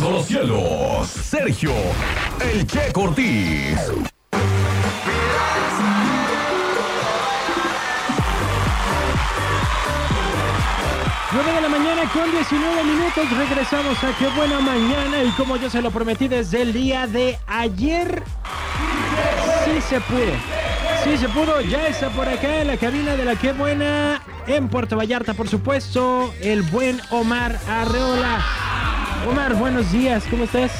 Los 0.00 0.26
cielos, 0.26 1.06
Sergio, 1.08 1.72
el 2.40 2.66
Che 2.66 2.92
Cortés. 2.92 3.78
9 11.34 11.52
de 11.52 11.60
la 11.60 11.68
mañana 11.68 12.10
con 12.12 12.30
19 12.30 12.84
minutos. 12.84 13.30
Regresamos 13.36 14.02
a 14.02 14.16
Qué 14.18 14.28
Buena 14.28 14.60
Mañana. 14.60 15.22
Y 15.22 15.30
como 15.32 15.56
yo 15.56 15.68
se 15.68 15.82
lo 15.82 15.90
prometí 15.90 16.26
desde 16.26 16.62
el 16.62 16.72
día 16.72 17.06
de 17.06 17.38
ayer, 17.46 18.22
sí 19.64 19.80
se 19.88 20.00
pudo. 20.00 20.32
Sí 21.04 21.18
se 21.18 21.28
pudo. 21.28 21.60
Ya 21.60 21.86
está 21.86 22.08
por 22.10 22.28
acá 22.28 22.62
en 22.62 22.68
la 22.68 22.76
cabina 22.78 23.14
de 23.14 23.24
la 23.24 23.36
Qué 23.36 23.52
Buena. 23.52 24.22
En 24.46 24.68
Puerto 24.68 24.96
Vallarta, 24.96 25.34
por 25.34 25.48
supuesto, 25.48 26.32
el 26.40 26.62
buen 26.62 27.00
Omar 27.10 27.58
Arreola. 27.68 28.61
Omar, 29.28 29.54
buenos 29.54 29.92
días. 29.92 30.24
¿Cómo 30.28 30.44
estás? 30.44 30.72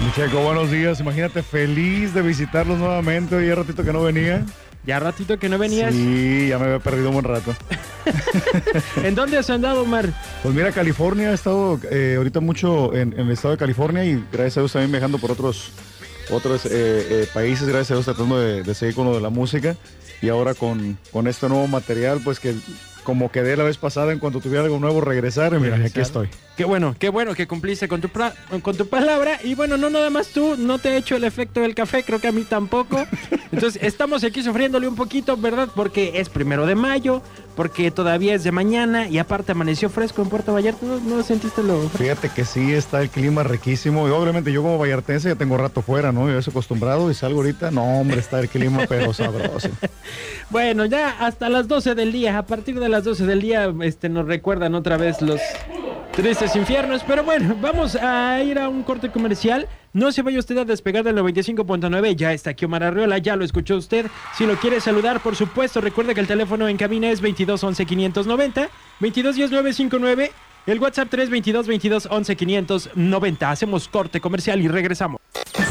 Muchacho, 0.00 0.40
buenos 0.40 0.70
días. 0.70 0.98
Imagínate, 1.00 1.42
feliz 1.42 2.14
de 2.14 2.22
visitarlos 2.22 2.78
nuevamente. 2.78 3.34
Hoy 3.34 3.52
ratito 3.52 3.84
que 3.84 3.92
no 3.92 4.02
venía. 4.02 4.44
Ya 4.86 4.98
ratito 4.98 5.38
que 5.38 5.48
no 5.48 5.58
venías. 5.58 5.92
Sí, 5.94 6.48
ya 6.48 6.58
me 6.58 6.64
había 6.64 6.78
perdido 6.78 7.08
un 7.08 7.14
buen 7.14 7.24
rato. 7.24 7.54
¿En 9.04 9.14
dónde 9.14 9.36
has 9.36 9.50
andado, 9.50 9.82
Omar? 9.82 10.08
Pues 10.42 10.54
mira, 10.54 10.72
California, 10.72 11.30
he 11.30 11.34
estado 11.34 11.78
eh, 11.90 12.14
ahorita 12.16 12.40
mucho 12.40 12.94
en, 12.94 13.12
en, 13.12 13.26
el 13.26 13.30
estado 13.30 13.52
de 13.52 13.58
California 13.58 14.04
y 14.04 14.24
gracias 14.32 14.56
a 14.56 14.60
Dios 14.60 14.72
también 14.72 14.90
viajando 14.90 15.18
por 15.18 15.30
otros, 15.30 15.70
otros 16.30 16.64
eh, 16.66 16.70
eh, 16.72 17.28
países, 17.32 17.68
gracias 17.68 17.92
a 17.92 17.94
Dios 17.94 18.06
tratando 18.06 18.40
de, 18.40 18.62
de, 18.62 18.74
seguir 18.74 18.94
con 18.94 19.06
lo 19.06 19.14
de 19.14 19.20
la 19.20 19.30
música 19.30 19.76
y 20.20 20.30
ahora 20.30 20.54
con, 20.54 20.98
con 21.12 21.28
este 21.28 21.48
nuevo 21.48 21.68
material, 21.68 22.20
pues 22.24 22.40
que 22.40 22.54
como 23.04 23.30
quedé 23.30 23.56
la 23.56 23.64
vez 23.64 23.78
pasada 23.78 24.12
en 24.12 24.18
cuanto 24.18 24.40
tuviera 24.40 24.64
algo 24.64 24.78
nuevo 24.78 25.00
regresar, 25.00 25.58
mira, 25.58 25.76
aquí 25.76 26.00
estoy. 26.00 26.28
Qué 26.56 26.64
bueno, 26.64 26.94
qué 26.98 27.08
bueno 27.08 27.34
que 27.34 27.46
cumpliste 27.46 27.88
con 27.88 28.00
tu, 28.00 28.08
con 28.60 28.76
tu 28.76 28.86
palabra. 28.86 29.40
Y 29.42 29.54
bueno, 29.54 29.76
no 29.76 29.90
nada 29.90 30.10
más 30.10 30.28
tú, 30.28 30.56
no 30.58 30.78
te 30.78 30.90
he 30.90 30.96
hecho 30.98 31.16
el 31.16 31.24
efecto 31.24 31.60
del 31.60 31.74
café, 31.74 32.04
creo 32.04 32.20
que 32.20 32.28
a 32.28 32.32
mí 32.32 32.44
tampoco. 32.44 33.04
Entonces, 33.52 33.82
estamos 33.82 34.22
aquí 34.22 34.42
sufriéndole 34.42 34.86
un 34.86 34.94
poquito, 34.94 35.36
¿verdad? 35.36 35.68
Porque 35.74 36.12
es 36.20 36.28
primero 36.28 36.66
de 36.66 36.74
mayo, 36.74 37.22
porque 37.54 37.90
todavía 37.90 38.34
es 38.34 38.44
de 38.44 38.52
mañana 38.52 39.08
y 39.08 39.18
aparte 39.18 39.52
amaneció 39.52 39.90
fresco 39.90 40.22
en 40.22 40.28
Puerto 40.28 40.52
Vallarta. 40.52 40.84
¿No, 40.84 40.98
no 41.00 41.22
sentiste 41.22 41.62
lo 41.62 41.80
fresco? 41.80 41.98
Fíjate 41.98 42.28
que 42.30 42.44
sí, 42.44 42.72
está 42.72 43.02
el 43.02 43.10
clima 43.10 43.42
riquísimo. 43.42 44.08
Y 44.08 44.10
obviamente 44.10 44.52
yo 44.52 44.62
como 44.62 44.78
vallartense 44.78 45.28
ya 45.28 45.34
tengo 45.34 45.56
rato 45.56 45.82
fuera, 45.82 46.12
¿no? 46.12 46.28
Yo 46.28 46.38
estoy 46.38 46.52
acostumbrado 46.52 47.10
y 47.10 47.14
salgo 47.14 47.40
ahorita. 47.40 47.70
No, 47.70 48.00
hombre, 48.00 48.20
está 48.20 48.40
el 48.40 48.48
clima 48.48 48.86
pero 48.88 49.12
sabroso. 49.12 49.68
bueno, 50.50 50.86
ya 50.86 51.10
hasta 51.20 51.48
las 51.48 51.68
12 51.68 51.94
del 51.94 52.12
día, 52.12 52.38
a 52.38 52.46
partir 52.46 52.78
de 52.80 52.88
las 52.88 53.04
12 53.04 53.26
del 53.26 53.40
día, 53.40 53.72
este, 53.82 54.08
nos 54.08 54.26
recuerdan 54.26 54.74
otra 54.74 54.96
vez 54.96 55.20
los 55.20 55.40
tristes 56.12 56.54
infiernos. 56.56 57.02
Pero 57.04 57.24
bueno, 57.24 57.56
vamos 57.60 57.96
a 57.96 58.42
ir 58.42 58.58
a 58.58 58.68
un 58.68 58.82
corte 58.82 59.10
comercial. 59.10 59.68
No 59.92 60.10
se 60.12 60.22
vaya 60.22 60.38
usted 60.38 60.56
a 60.58 60.64
despegar 60.64 61.04
del 61.04 61.16
95.9. 61.16 62.16
Ya 62.16 62.32
está 62.32 62.50
aquí 62.50 62.64
Omar 62.64 63.22
ya 63.22 63.36
lo 63.36 63.44
escuchó 63.44 63.76
usted. 63.76 64.06
Si 64.36 64.46
lo 64.46 64.56
quiere 64.56 64.80
saludar, 64.80 65.20
por 65.20 65.36
supuesto, 65.36 65.80
recuerde 65.80 66.14
que 66.14 66.20
el 66.20 66.26
teléfono 66.26 66.68
en 66.68 66.76
cabina 66.76 67.10
es 67.10 67.20
22 67.20 67.62
11 67.62 67.86
590, 67.86 68.68
22 69.00 69.36
10 69.36 69.50
959, 69.50 70.32
el 70.66 70.78
WhatsApp 70.78 71.08
322 71.10 71.66
22 71.66 72.08
11 72.10 72.36
590. 72.36 73.50
Hacemos 73.50 73.88
corte 73.88 74.20
comercial 74.20 74.60
y 74.60 74.68
regresamos. 74.68 75.20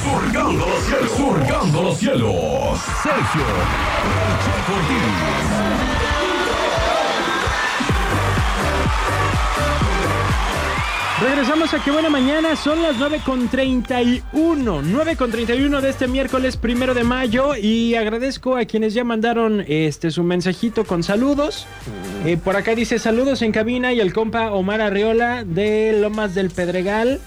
Surgando 0.03 0.67
los 0.67 0.83
cielos, 0.83 1.11
surgando 1.11 1.83
los 1.83 1.97
cielos. 1.97 2.79
Sergio, 3.01 3.41
el 5.85 5.90
Regresamos 11.21 11.71
a 11.75 11.83
Qué 11.83 11.91
Buena 11.91 12.09
Mañana, 12.09 12.55
son 12.55 12.81
las 12.81 12.95
9.31, 12.95 14.23
9.31 14.31 15.79
de 15.79 15.89
este 15.89 16.07
miércoles 16.07 16.57
primero 16.57 16.95
de 16.95 17.03
mayo 17.03 17.55
y 17.55 17.93
agradezco 17.93 18.57
a 18.57 18.65
quienes 18.65 18.95
ya 18.95 19.03
mandaron 19.03 19.63
este 19.67 20.09
su 20.09 20.23
mensajito 20.23 20.83
con 20.83 21.03
saludos. 21.03 21.67
Eh, 22.25 22.37
por 22.37 22.55
acá 22.55 22.73
dice 22.73 22.97
saludos 22.97 23.43
en 23.43 23.51
cabina 23.51 23.93
y 23.93 23.99
el 23.99 24.13
compa 24.13 24.51
Omar 24.51 24.81
Arriola 24.81 25.43
de 25.43 25.95
Lomas 26.01 26.33
del 26.33 26.49
Pedregal. 26.49 27.21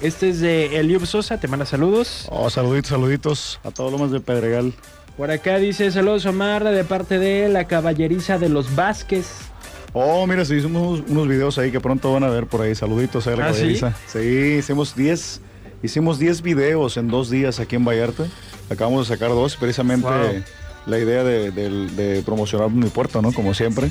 Este 0.00 0.30
es 0.30 0.40
de 0.40 0.80
Eliub 0.80 1.04
Sosa, 1.04 1.38
te 1.38 1.46
manda 1.46 1.66
saludos. 1.66 2.26
Oh, 2.30 2.48
saluditos, 2.48 2.88
saluditos 2.88 3.60
a 3.62 3.70
todos 3.72 3.92
Lomas 3.92 4.10
del 4.10 4.22
Pedregal. 4.22 4.72
Por 5.18 5.30
acá 5.30 5.58
dice 5.58 5.90
saludos 5.90 6.24
Omar 6.24 6.64
de 6.64 6.82
parte 6.84 7.18
de 7.18 7.50
la 7.50 7.66
caballeriza 7.66 8.38
de 8.38 8.48
los 8.48 8.74
Vázquez. 8.74 9.50
Oh, 9.96 10.26
mira, 10.26 10.44
sí, 10.44 10.54
hicimos 10.56 11.02
unos 11.08 11.28
videos 11.28 11.56
ahí 11.56 11.70
que 11.70 11.80
pronto 11.80 12.12
van 12.12 12.24
a 12.24 12.28
ver 12.28 12.46
por 12.46 12.60
ahí. 12.62 12.74
Saluditos 12.74 13.26
a 13.28 13.36
la 13.36 13.46
¿Ah, 13.46 13.54
¿sí? 13.54 13.80
sí, 14.08 14.18
hicimos 14.58 14.94
10 14.96 15.40
hicimos 15.84 16.18
10 16.18 16.42
videos 16.42 16.96
en 16.96 17.08
dos 17.08 17.30
días 17.30 17.60
aquí 17.60 17.76
en 17.76 17.84
Vallarta. 17.84 18.24
Acabamos 18.70 19.08
de 19.08 19.14
sacar 19.14 19.28
dos, 19.30 19.54
precisamente 19.56 20.06
Wow. 20.08 20.42
la 20.86 20.98
idea 20.98 21.22
de, 21.22 21.50
de- 21.50 21.86
de 21.90 22.22
promocionar 22.22 22.70
mi 22.70 22.88
puerto, 22.88 23.20
¿no? 23.22 23.32
Como 23.32 23.54
siempre. 23.54 23.90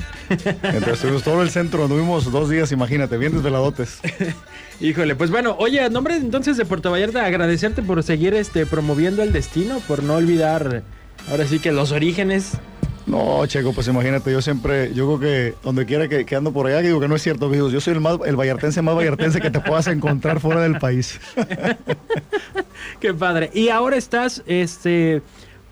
Entonces 0.62 1.22
todo 1.22 1.40
el 1.42 1.50
centro, 1.50 1.86
tuvimos 1.88 2.30
dos 2.30 2.50
días, 2.50 2.70
imagínate, 2.72 3.16
bien 3.16 3.32
desveladotes. 3.32 3.98
Híjole, 4.80 5.14
pues 5.14 5.30
bueno, 5.30 5.56
oye, 5.58 5.80
a 5.80 5.88
nombre 5.88 6.16
entonces 6.16 6.56
de 6.56 6.64
Puerto 6.64 6.90
Vallarta, 6.90 7.24
agradecerte 7.24 7.80
por 7.82 8.02
seguir 8.02 8.34
este 8.34 8.66
promoviendo 8.66 9.22
el 9.22 9.32
destino, 9.32 9.78
por 9.86 10.02
no 10.02 10.14
olvidar 10.16 10.82
ahora 11.30 11.46
sí 11.46 11.60
que 11.60 11.72
los 11.72 11.92
orígenes. 11.92 12.58
No, 13.06 13.44
Checo, 13.46 13.72
pues 13.72 13.86
imagínate, 13.88 14.32
yo 14.32 14.40
siempre, 14.40 14.92
yo 14.94 15.06
creo 15.06 15.20
que 15.20 15.54
donde 15.62 15.84
quiera 15.84 16.08
que, 16.08 16.24
que 16.24 16.36
ando 16.36 16.52
por 16.52 16.66
allá, 16.66 16.80
digo 16.80 17.00
que 17.00 17.08
no 17.08 17.16
es 17.16 17.22
cierto, 17.22 17.46
amigos, 17.46 17.70
yo 17.72 17.80
soy 17.80 17.94
el, 17.94 18.00
más, 18.00 18.18
el 18.24 18.34
vallartense 18.34 18.80
más 18.80 18.94
vallartense 18.94 19.40
que 19.40 19.50
te 19.50 19.60
puedas 19.60 19.86
encontrar 19.88 20.40
fuera 20.40 20.62
del 20.62 20.78
país. 20.78 21.20
Qué 23.00 23.12
padre. 23.12 23.50
Y 23.52 23.68
ahora 23.68 23.96
estás, 23.96 24.42
este, 24.46 25.20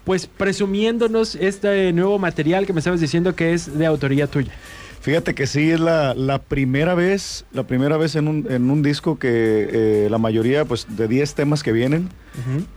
pues 0.05 0.27
presumiéndonos 0.27 1.35
este 1.37 1.93
nuevo 1.93 2.19
material 2.19 2.67
que 2.67 2.75
me 2.75 2.81
estabas 2.81 3.01
diciendo 3.01 3.35
que 3.35 3.55
es 3.55 3.79
de 3.79 3.87
autoría 3.87 4.27
tuya. 4.27 4.53
Fíjate 5.01 5.35
que 5.35 5.49
sí, 5.49 5.71
es 5.71 5.81
la, 5.81 6.15
la 6.15 6.39
primera 6.39 6.95
vez, 6.95 7.45
la 7.53 7.65
primera 7.65 7.97
vez 7.97 8.15
en 8.15 8.29
un, 8.29 8.47
en 8.49 8.71
un 8.71 8.83
disco 8.83 9.19
que 9.19 9.69
eh, 9.73 10.09
la 10.09 10.19
mayoría, 10.19 10.65
pues 10.65 10.87
de 10.89 11.09
10 11.09 11.35
temas 11.35 11.65
que 11.65 11.73
vienen, 11.73 12.09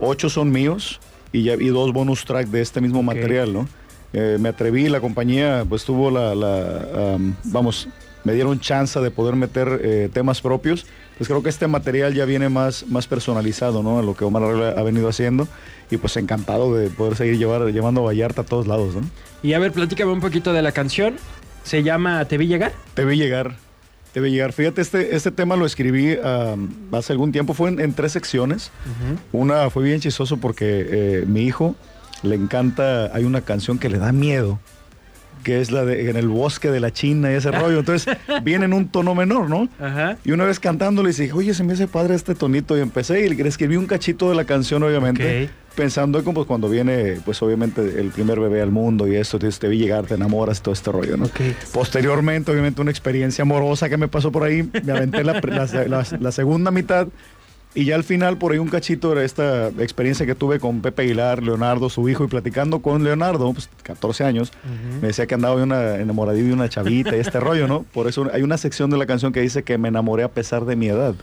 8 0.00 0.28
son 0.28 0.50
míos 0.50 0.98
y, 1.32 1.44
ya, 1.44 1.54
y 1.54 1.68
dos 1.68 1.92
bonus 1.92 2.24
track 2.24 2.48
de 2.48 2.62
este 2.62 2.80
mismo 2.80 3.04
material, 3.04 3.52
¿no? 3.52 3.68
Eh, 4.18 4.38
me 4.40 4.48
atreví, 4.48 4.88
la 4.88 5.02
compañía 5.02 5.66
pues 5.68 5.84
tuvo 5.84 6.10
la, 6.10 6.34
la, 6.34 7.14
am, 7.16 7.36
vamos, 7.44 7.86
me 8.24 8.32
dieron 8.32 8.58
chance 8.58 8.98
de 8.98 9.10
poder 9.10 9.36
meter 9.36 9.78
eh, 9.82 10.08
temas 10.10 10.40
propios. 10.40 10.86
Pues 11.18 11.28
creo 11.28 11.42
que 11.42 11.50
este 11.50 11.66
material 11.66 12.14
ya 12.14 12.24
viene 12.24 12.48
más, 12.48 12.86
más 12.88 13.06
personalizado, 13.06 13.82
¿no? 13.82 13.98
A 13.98 14.02
lo 14.02 14.16
que 14.16 14.24
Omar 14.24 14.42
ha 14.42 14.82
venido 14.82 15.10
haciendo. 15.10 15.46
Y 15.90 15.98
pues 15.98 16.16
encantado 16.16 16.74
de 16.74 16.88
poder 16.88 17.14
seguir 17.16 17.36
llevar, 17.36 17.70
llevando 17.70 18.02
Vallarta 18.04 18.40
a 18.40 18.44
todos 18.44 18.66
lados, 18.66 18.94
¿no? 18.94 19.02
Y 19.42 19.52
a 19.52 19.58
ver, 19.58 19.72
platícame 19.72 20.12
un 20.12 20.20
poquito 20.20 20.54
de 20.54 20.62
la 20.62 20.72
canción. 20.72 21.16
Se 21.62 21.82
llama 21.82 22.24
Te 22.24 22.38
vi 22.38 22.46
llegar. 22.46 22.72
Te 22.94 23.04
vi 23.04 23.18
llegar. 23.18 23.56
Te 24.14 24.20
vi 24.20 24.30
llegar. 24.30 24.54
Fíjate, 24.54 24.80
este, 24.80 25.14
este 25.14 25.30
tema 25.30 25.56
lo 25.56 25.66
escribí 25.66 26.16
hace 26.92 27.12
algún 27.12 27.32
tiempo. 27.32 27.52
Fue 27.52 27.68
en, 27.68 27.80
en 27.80 27.92
tres 27.92 28.12
secciones. 28.12 28.70
Una 29.32 29.68
fue 29.68 29.84
bien 29.84 30.00
chistoso 30.00 30.38
porque 30.38 30.86
eh, 30.88 31.24
mi 31.26 31.42
hijo 31.42 31.76
le 32.22 32.34
encanta. 32.34 33.14
Hay 33.14 33.24
una 33.24 33.40
canción 33.42 33.78
que 33.78 33.88
le 33.88 33.98
da 33.98 34.12
miedo. 34.12 34.58
Que 35.44 35.60
es 35.60 35.70
la 35.70 35.84
de 35.84 36.10
En 36.10 36.16
el 36.16 36.26
bosque 36.26 36.70
de 36.72 36.80
la 36.80 36.90
China 36.92 37.30
y 37.30 37.34
ese 37.34 37.50
rollo. 37.52 37.78
Entonces 37.80 38.16
viene 38.42 38.64
en 38.64 38.72
un 38.72 38.88
tono 38.88 39.14
menor, 39.14 39.48
¿no? 39.48 39.68
Ajá. 39.78 40.16
Y 40.24 40.32
una 40.32 40.44
vez 40.44 40.58
cantándole 40.58 41.10
dije, 41.12 41.32
oye, 41.32 41.54
se 41.54 41.62
me 41.62 41.74
hace 41.74 41.86
padre 41.86 42.14
este 42.16 42.34
tonito. 42.34 42.76
Y 42.76 42.80
empecé 42.80 43.24
y 43.24 43.28
le 43.34 43.48
escribí 43.48 43.76
un 43.76 43.86
cachito 43.86 44.28
de 44.28 44.34
la 44.34 44.44
canción, 44.44 44.82
obviamente. 44.82 45.44
Ok. 45.44 45.50
Pensando 45.76 46.18
en 46.18 46.24
como 46.24 46.36
pues, 46.36 46.46
cuando 46.46 46.70
viene, 46.70 47.18
pues 47.22 47.40
obviamente, 47.42 47.82
el 48.00 48.08
primer 48.08 48.40
bebé 48.40 48.62
al 48.62 48.70
mundo 48.70 49.06
y 49.06 49.14
esto, 49.14 49.38
te, 49.38 49.50
te 49.50 49.68
vi 49.68 49.76
llegar, 49.76 50.06
te 50.06 50.14
enamoras, 50.14 50.62
todo 50.62 50.72
este 50.72 50.90
rollo, 50.90 51.18
¿no? 51.18 51.28
Posteriormente, 51.74 52.50
obviamente, 52.50 52.80
una 52.80 52.90
experiencia 52.90 53.42
amorosa 53.42 53.90
que 53.90 53.98
me 53.98 54.08
pasó 54.08 54.32
por 54.32 54.42
ahí. 54.42 54.68
Me 54.84 54.92
aventé 54.92 55.22
la, 55.22 55.34
la- 55.34 55.84
la- 55.86 56.06
la 56.18 56.32
segunda 56.32 56.70
mitad. 56.70 57.08
Y 57.74 57.84
ya 57.84 57.94
al 57.94 58.04
final, 58.04 58.38
por 58.38 58.52
ahí 58.52 58.58
un 58.58 58.68
cachito 58.68 59.12
era 59.12 59.22
esta 59.22 59.68
experiencia 59.68 60.24
que 60.24 60.34
tuve 60.34 60.58
con 60.58 60.80
Pepe 60.80 61.02
Aguilar, 61.02 61.42
Leonardo, 61.42 61.90
su 61.90 62.08
hijo, 62.08 62.24
y 62.24 62.26
platicando 62.26 62.80
con 62.80 63.04
Leonardo, 63.04 63.52
pues 63.52 63.68
14 63.82 64.24
años, 64.24 64.50
me 65.02 65.08
decía 65.08 65.26
que 65.26 65.34
andaba 65.34 65.56
de 65.56 65.64
una 65.64 65.96
enamoradillo 65.96 66.46
de 66.46 66.52
una 66.54 66.70
chavita 66.70 67.14
y 67.14 67.20
este 67.20 67.38
rollo, 67.40 67.68
¿no? 67.68 67.82
Por 67.92 68.08
eso 68.08 68.30
hay 68.32 68.42
una 68.42 68.56
sección 68.56 68.88
de 68.88 68.96
la 68.96 69.04
canción 69.04 69.32
que 69.32 69.42
dice 69.42 69.62
que 69.62 69.76
me 69.76 69.88
enamoré 69.88 70.22
a 70.22 70.28
pesar 70.28 70.64
de 70.64 70.74
mi 70.74 70.88
edad. 70.88 71.14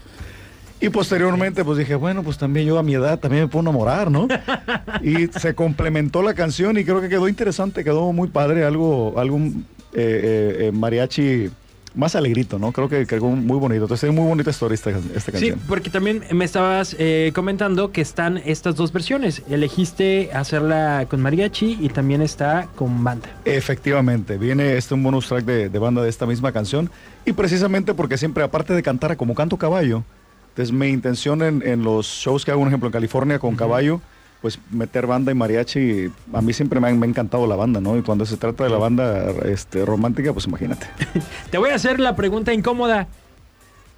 Y 0.79 0.89
posteriormente, 0.89 1.63
pues 1.63 1.77
dije, 1.77 1.95
bueno, 1.95 2.23
pues 2.23 2.37
también 2.37 2.67
yo 2.67 2.77
a 2.77 2.83
mi 2.83 2.93
edad 2.93 3.17
también 3.17 3.43
me 3.43 3.47
puedo 3.47 3.61
enamorar, 3.61 4.11
¿no? 4.11 4.27
Y 5.01 5.27
se 5.27 5.55
complementó 5.55 6.21
la 6.21 6.33
canción 6.33 6.77
y 6.77 6.83
creo 6.83 7.01
que 7.01 7.09
quedó 7.09 7.27
interesante, 7.27 7.83
quedó 7.83 8.11
muy 8.11 8.27
padre, 8.27 8.65
algo, 8.65 9.13
algo 9.17 9.37
eh, 9.37 9.51
eh, 9.93 10.55
eh, 10.59 10.71
mariachi 10.73 11.49
más 11.95 12.15
alegrito, 12.15 12.57
¿no? 12.59 12.71
Creo 12.71 12.89
que 12.89 13.05
quedó 13.05 13.25
muy 13.27 13.57
bonito. 13.59 13.83
Entonces, 13.83 14.09
es 14.09 14.15
muy 14.15 14.25
bonita 14.27 14.49
historia 14.49 14.73
esta, 14.73 14.89
esta 14.89 15.19
Sí, 15.19 15.31
canción. 15.31 15.59
porque 15.67 15.89
también 15.89 16.23
me 16.31 16.43
estabas 16.45 16.95
eh, 16.97 17.31
comentando 17.35 17.91
que 17.91 18.01
están 18.01 18.37
estas 18.45 18.75
dos 18.75 18.91
versiones. 18.91 19.43
Elegiste 19.49 20.31
hacerla 20.33 21.05
con 21.09 21.21
mariachi 21.21 21.77
y 21.79 21.89
también 21.89 22.21
está 22.21 22.67
con 22.75 23.03
banda. 23.03 23.29
Efectivamente, 23.45 24.37
viene 24.37 24.75
este 24.77 24.93
un 24.93 25.03
bonus 25.03 25.27
track 25.27 25.45
de, 25.45 25.69
de 25.69 25.79
banda 25.79 26.01
de 26.01 26.09
esta 26.09 26.25
misma 26.25 26.51
canción. 26.51 26.89
Y 27.25 27.33
precisamente 27.33 27.93
porque 27.93 28.17
siempre, 28.17 28.43
aparte 28.43 28.73
de 28.73 28.81
cantar 28.83 29.15
como 29.17 29.35
canto 29.35 29.57
caballo, 29.57 30.03
Entonces 30.49 30.73
mi 30.73 30.87
intención 30.89 31.41
en, 31.41 31.61
en 31.65 31.83
los 31.83 32.05
shows 32.05 32.45
que 32.45 32.51
hago, 32.51 32.61
por 32.61 32.67
ejemplo, 32.67 32.87
en 32.87 32.93
California 32.93 33.39
con 33.39 33.55
Caballo, 33.55 34.01
pues 34.43 34.59
meter 34.71 35.07
banda 35.07 35.31
y 35.31 35.35
mariachi, 35.35 36.11
a 36.33 36.41
mí 36.41 36.51
siempre 36.51 36.81
me 36.81 36.89
ha, 36.89 36.93
me 36.93 37.05
ha 37.05 37.09
encantado 37.09 37.47
la 37.47 37.55
banda, 37.55 37.79
¿no? 37.79 37.97
Y 37.97 38.01
cuando 38.01 38.25
se 38.25 38.35
trata 38.35 38.65
de 38.65 38.69
la 38.69 38.77
banda 38.77 39.29
este, 39.45 39.85
romántica, 39.85 40.33
pues 40.33 40.47
imagínate. 40.47 40.85
Te 41.49 41.57
voy 41.57 41.69
a 41.69 41.75
hacer 41.75 41.97
la 42.01 42.13
pregunta 42.17 42.51
incómoda. 42.53 43.07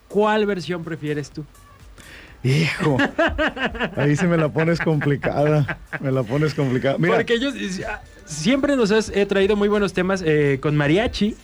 ¿Cuál 0.08 0.46
versión 0.46 0.84
prefieres 0.84 1.32
tú? 1.32 1.44
Hijo, 2.44 2.98
ahí 3.98 4.16
se 4.16 4.28
me 4.28 4.38
la 4.38 4.50
pones 4.50 4.80
complicada, 4.80 5.80
me 6.00 6.12
la 6.12 6.22
pones 6.22 6.54
complicada. 6.54 7.00
Mira, 7.00 7.16
Porque 7.16 7.40
yo 7.40 7.50
siempre 8.26 8.76
nos 8.76 8.92
has 8.92 9.10
he 9.10 9.26
traído 9.26 9.56
muy 9.56 9.68
buenos 9.68 9.94
temas 9.94 10.22
eh, 10.24 10.60
con 10.62 10.76
mariachi. 10.76 11.36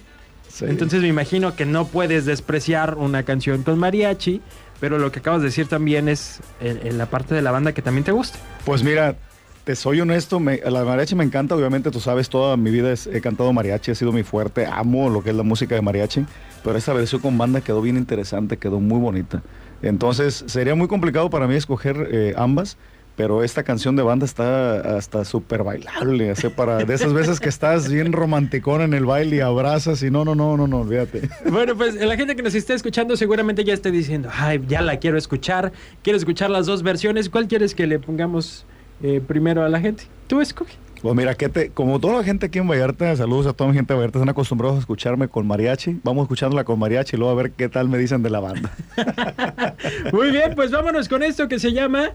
sí. 0.48 0.66
Entonces 0.66 1.02
me 1.02 1.08
imagino 1.08 1.56
que 1.56 1.66
no 1.66 1.88
puedes 1.88 2.26
despreciar 2.28 3.00
una 3.00 3.24
canción 3.24 3.64
con 3.64 3.80
mariachi, 3.80 4.42
pero 4.82 4.98
lo 4.98 5.10
que 5.14 5.20
acabas 5.20 5.40
de 5.42 5.46
decir 5.48 5.68
también 5.68 6.10
es 6.10 6.42
en, 6.60 6.86
en 6.86 6.98
la 6.98 7.06
parte 7.06 7.34
de 7.34 7.42
la 7.42 7.52
banda 7.52 7.72
que 7.72 7.82
también 7.82 8.04
te 8.04 8.12
gusta. 8.12 8.38
Pues 8.66 8.84
mira, 8.84 9.16
te 9.64 9.76
soy 9.76 10.02
honesto, 10.02 10.40
me- 10.40 10.58
la 10.58 10.84
mariachi 10.84 11.14
me 11.16 11.24
encanta, 11.24 11.56
obviamente 11.56 11.92
tú 11.92 12.00
sabes, 12.02 12.28
toda 12.30 12.58
mi 12.58 12.72
vida 12.72 12.92
es- 12.92 13.08
he 13.08 13.22
cantado 13.22 13.54
mariachi, 13.54 13.92
ha 13.92 13.96
sido 13.96 14.12
mi 14.12 14.24
fuerte, 14.24 14.66
amo 14.66 15.10
lo 15.10 15.24
que 15.24 15.30
es 15.30 15.36
la 15.36 15.44
música 15.44 15.76
de 15.76 15.82
mariachi, 15.82 16.26
pero 16.64 16.78
esta 16.78 16.92
versión 16.94 17.22
con 17.22 17.38
banda 17.38 17.62
quedó 17.62 17.82
bien 17.82 17.96
interesante, 17.96 18.58
quedó 18.58 18.80
muy 18.80 19.00
bonita. 19.00 19.42
Entonces 19.84 20.44
sería 20.48 20.76
muy 20.76 20.88
complicado 20.88 21.30
para 21.30 21.48
mí 21.48 21.56
escoger 21.56 22.08
eh, 22.12 22.34
ambas, 22.38 22.78
pero 23.16 23.44
esta 23.44 23.64
canción 23.64 23.96
de 23.96 24.04
banda 24.04 24.26
está 24.26 24.98
hasta 24.98 25.26
súper 25.26 25.64
bailable, 25.64 26.32
así 26.32 26.48
para 26.50 26.78
de 26.78 26.94
esas 26.94 27.14
veces 27.14 27.40
que 27.40 27.50
estás 27.50 27.92
bien 27.92 28.14
romanticón 28.14 28.82
en 28.82 28.94
el 28.94 29.06
baile 29.06 29.38
y 29.38 29.40
abrazas 29.42 30.02
y 30.04 30.10
no, 30.10 30.26
no, 30.26 30.36
no, 30.36 30.58
no, 30.58 30.68
no, 30.68 30.82
olvídate. 30.82 31.30
Bueno, 31.52 31.76
pues 31.76 31.96
la 31.96 32.16
gente 32.16 32.36
que 32.36 32.44
nos 32.44 32.56
está 32.56 32.74
escuchando 32.74 33.18
seguramente 33.18 33.64
ya 33.64 33.74
esté 33.74 33.92
diciendo, 33.92 34.30
ay, 34.34 34.62
ya 34.68 34.82
la 34.82 34.98
quiero 34.98 35.18
escuchar, 35.18 35.72
quiero 36.02 36.18
escuchar 36.18 36.50
las 36.50 36.66
dos 36.66 36.84
versiones. 36.84 37.30
¿Cuál 37.30 37.48
quieres 37.48 37.76
que 37.76 37.88
le 37.88 38.00
pongamos 38.00 38.66
eh, 39.04 39.22
primero 39.26 39.64
a 39.64 39.70
la 39.70 39.80
gente? 39.80 40.04
Tú 40.28 40.42
escoge. 40.42 40.74
Pues 41.02 41.16
mira, 41.16 41.34
que 41.34 41.50
te, 41.50 41.72
como 41.72 42.00
toda 42.00 42.18
la 42.18 42.24
gente 42.24 42.46
aquí 42.46 42.60
en 42.60 42.68
Vallarta, 42.68 43.16
saludos 43.16 43.48
a 43.48 43.54
toda 43.54 43.72
mi 43.72 43.76
gente 43.76 43.92
de 43.94 43.98
Vallarta, 43.98 44.20
están 44.20 44.30
acostumbrados 44.30 44.78
a 44.78 44.80
escucharme 44.82 45.28
con 45.28 45.48
mariachi. 45.48 46.00
Vamos 46.04 46.24
escuchándola 46.24 46.64
con 46.64 46.78
mariachi 46.78 47.16
y 47.16 47.20
luego 47.20 47.32
a 47.32 47.36
ver 47.36 47.52
qué 47.52 47.70
tal 47.70 47.90
me 47.90 47.98
dicen 47.98 48.22
de 48.22 48.30
la 48.30 48.40
banda. 48.40 48.72
Muy 50.14 50.30
bien, 50.30 50.54
pues 50.56 50.70
vámonos 50.70 51.10
con 51.10 51.24
esto 51.24 51.48
que 51.48 51.58
se 51.58 51.74
llama 51.74 52.12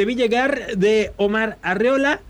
Te 0.00 0.06
vi 0.06 0.14
llegar 0.14 0.78
de 0.78 1.12
Omar 1.18 1.58
Arreola, 1.60 2.22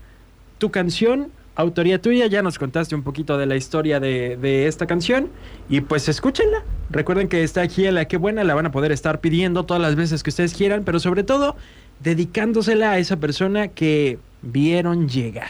tu 0.57 0.71
canción, 0.71 1.31
autoría 1.55 2.01
tuya, 2.01 2.27
ya 2.27 2.41
nos 2.41 2.59
contaste 2.59 2.95
un 2.95 3.01
poquito 3.01 3.37
de 3.37 3.45
la 3.45 3.55
historia 3.55 4.01
de, 4.01 4.35
de 4.35 4.67
esta 4.67 4.87
canción 4.87 5.29
y 5.69 5.79
pues 5.79 6.09
escúchenla. 6.09 6.65
Recuerden 6.89 7.29
que 7.29 7.43
está 7.43 7.61
aquí 7.61 7.87
en 7.87 7.95
La 7.95 8.09
Que 8.09 8.17
Buena, 8.17 8.43
la 8.43 8.55
van 8.55 8.65
a 8.65 8.73
poder 8.73 8.91
estar 8.91 9.21
pidiendo 9.21 9.63
todas 9.63 9.81
las 9.81 9.95
veces 9.95 10.21
que 10.21 10.31
ustedes 10.31 10.53
quieran, 10.53 10.83
pero 10.83 10.99
sobre 10.99 11.23
todo 11.23 11.55
dedicándosela 12.01 12.91
a 12.91 12.97
esa 12.97 13.15
persona 13.21 13.69
que 13.69 14.19
vieron 14.41 15.07
llegar. 15.07 15.47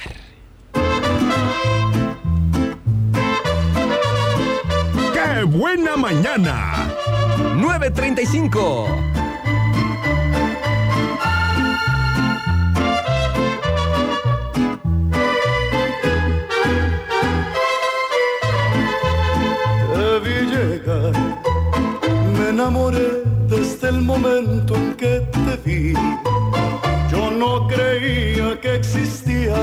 ¡Qué 5.11 5.43
buena 5.43 5.97
mañana! 5.97 6.87
935. 7.55 9.20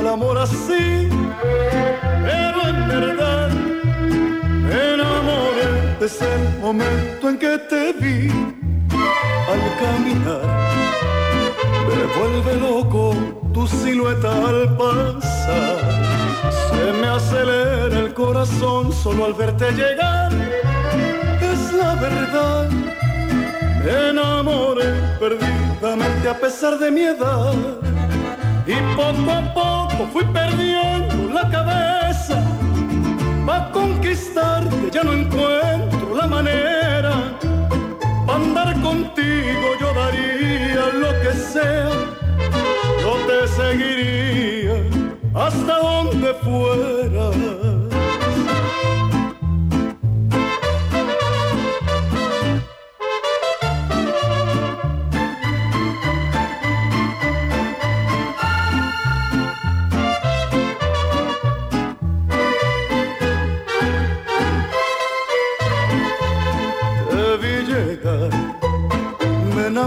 El 0.01 0.07
amor 0.07 0.39
así, 0.39 1.09
pero 2.25 2.69
en 2.69 2.89
verdad 2.89 3.51
me 3.51 4.95
enamoré 4.95 5.97
desde 6.01 6.27
el 6.35 6.59
momento 6.61 7.29
en 7.29 7.39
que 7.39 7.59
te 7.71 7.93
vi. 7.93 8.31
Al 9.53 9.63
caminar, 9.83 10.43
me 11.89 12.01
vuelve 12.17 12.55
loco 12.61 13.15
tu 13.53 13.67
silueta 13.67 14.31
al 14.49 14.77
pasar. 14.77 15.79
Se 16.69 16.93
me 17.01 17.09
acelera 17.09 17.99
el 17.99 18.15
corazón 18.15 18.93
solo 18.93 19.25
al 19.25 19.35
verte 19.35 19.71
llegar. 19.73 20.33
Es 21.41 21.73
la 21.73 21.95
verdad. 21.95 22.69
Me 23.85 24.11
enamoré 24.11 24.93
perdidamente 25.19 26.29
a 26.29 26.39
pesar 26.39 26.79
de 26.79 26.91
mi 26.91 27.03
edad. 27.03 27.88
Y 28.69 28.77
poco 28.95 29.31
a 29.31 29.55
poco 29.55 30.07
fui 30.13 30.25
perdiendo 30.27 31.33
la 31.33 31.49
cabeza. 31.49 32.37
Pa' 33.47 33.73
conquistarte 33.73 34.91
ya 34.93 35.03
no 35.05 35.15
encuentro 35.15 36.15
la 36.15 36.27
manera. 36.27 37.15
Pa' 38.27 38.35
andar 38.35 38.79
contigo 38.83 39.69
yo 39.81 39.95
daría 39.95 40.85
lo 41.03 41.11
que 41.23 41.33
sea. 41.33 41.89
Yo 43.01 43.13
te 43.27 43.49
seguiría 43.49 44.77
hasta 45.35 45.79
donde 45.79 46.35
fuera. 46.45 47.68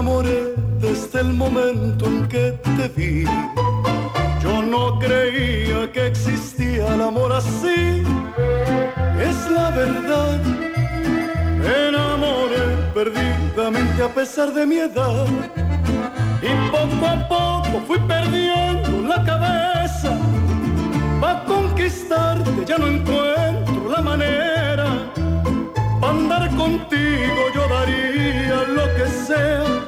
Enamoré 0.02 0.54
desde 0.80 1.20
el 1.20 1.32
momento 1.32 2.06
en 2.06 2.26
que 2.26 2.58
te 2.76 2.88
vi. 2.88 3.24
Yo 4.42 4.60
no 4.60 4.98
creía 4.98 5.92
que 5.92 6.08
existía 6.08 6.92
el 6.94 7.02
amor 7.02 7.32
así, 7.32 8.02
es 9.28 9.50
la 9.50 9.70
verdad. 9.70 10.40
Me 11.62 11.88
enamoré 11.88 12.64
perdidamente 12.92 14.02
a 14.02 14.08
pesar 14.08 14.52
de 14.52 14.66
mi 14.66 14.78
edad. 14.78 15.26
Y 16.42 16.50
poco 16.72 17.06
a 17.06 17.28
poco 17.28 17.80
fui 17.86 18.00
perdiendo 18.00 19.06
la 19.06 19.22
cabeza. 19.24 20.18
Pa' 21.20 21.44
conquistarte 21.44 22.50
ya 22.66 22.76
no 22.76 22.88
encuentro 22.88 23.88
la 23.88 24.00
manera. 24.00 24.86
Pa' 26.00 26.10
andar 26.10 26.48
contigo 26.56 27.40
yo 27.54 27.62
daría 27.68 28.64
lo 28.76 28.84
que 28.96 29.06
sea. 29.26 29.81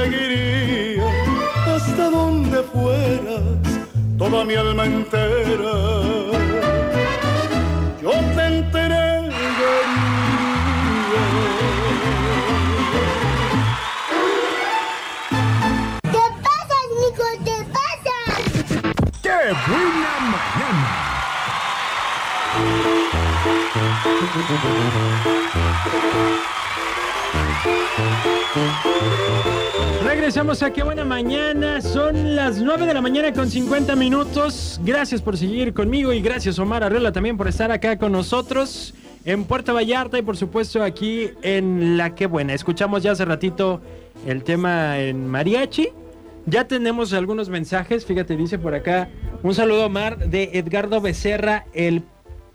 Te 0.00 0.06
seguiría 0.06 1.04
hasta 1.66 2.08
donde 2.08 2.62
fueras, 2.62 3.42
toda 4.16 4.44
mi 4.46 4.54
alma 4.54 4.86
entera. 4.86 5.74
Yo 8.00 8.10
te 8.34 8.46
entregaría. 8.46 9.30
¿Qué 16.12 16.24
pasa, 16.44 16.76
Nico? 16.96 17.26
¿Qué 17.44 17.58
pasa? 17.74 18.16
¡Qué 19.22 19.38
buena 19.68 20.12
mañana! 20.32 20.90
Regresamos 30.02 30.62
a 30.62 30.72
Qué 30.72 30.82
Buena 30.82 31.04
Mañana. 31.04 31.80
Son 31.80 32.34
las 32.34 32.58
9 32.58 32.86
de 32.86 32.94
la 32.94 33.00
mañana 33.00 33.32
con 33.32 33.48
50 33.48 33.94
minutos. 33.94 34.80
Gracias 34.84 35.22
por 35.22 35.36
seguir 35.36 35.72
conmigo 35.72 36.12
y 36.12 36.20
gracias 36.20 36.58
Omar 36.58 36.82
Arreola 36.82 37.12
también 37.12 37.36
por 37.36 37.46
estar 37.46 37.70
acá 37.70 37.96
con 37.96 38.10
nosotros 38.12 38.94
en 39.24 39.44
Puerto 39.44 39.72
Vallarta 39.72 40.18
y 40.18 40.22
por 40.22 40.36
supuesto 40.36 40.82
aquí 40.82 41.30
en 41.42 41.96
La 41.96 42.14
Qué 42.16 42.26
Buena. 42.26 42.54
Escuchamos 42.54 43.04
ya 43.04 43.12
hace 43.12 43.24
ratito 43.24 43.80
el 44.26 44.42
tema 44.42 44.98
en 44.98 45.28
mariachi. 45.28 45.90
Ya 46.46 46.66
tenemos 46.66 47.12
algunos 47.12 47.48
mensajes. 47.50 48.04
Fíjate, 48.04 48.36
dice 48.36 48.58
por 48.58 48.74
acá 48.74 49.08
un 49.44 49.54
saludo 49.54 49.86
Omar 49.86 50.18
de 50.28 50.50
Edgardo 50.54 51.00
Becerra, 51.00 51.66
el 51.72 52.02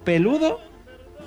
peludo. 0.04 0.60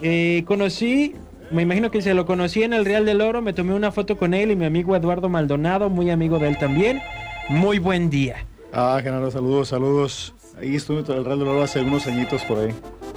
Eh, 0.02 0.44
conocí, 0.46 1.14
me 1.50 1.62
imagino 1.62 1.90
que 1.90 2.02
se 2.02 2.14
lo 2.14 2.26
conocí 2.26 2.62
en 2.62 2.72
el 2.72 2.84
Real 2.84 3.04
del 3.04 3.20
Oro, 3.20 3.42
me 3.42 3.52
tomé 3.52 3.74
una 3.74 3.92
foto 3.92 4.16
con 4.18 4.34
él 4.34 4.50
y 4.50 4.56
mi 4.56 4.66
amigo 4.66 4.94
Eduardo 4.94 5.28
Maldonado, 5.28 5.88
muy 5.88 6.10
amigo 6.10 6.38
de 6.38 6.48
él 6.48 6.58
también. 6.58 7.00
Muy 7.48 7.78
buen 7.78 8.10
día. 8.10 8.46
Ah, 8.72 9.00
Genaro, 9.02 9.30
saludos, 9.30 9.68
saludos. 9.68 10.34
Ahí 10.60 10.76
estuve 10.76 11.00
en 11.00 11.18
el 11.18 11.24
Real 11.24 11.38
del 11.38 11.48
Oro 11.48 11.62
hace 11.62 11.80
unos 11.80 12.06
añitos 12.06 12.44
por 12.44 12.58
ahí. 12.58 12.74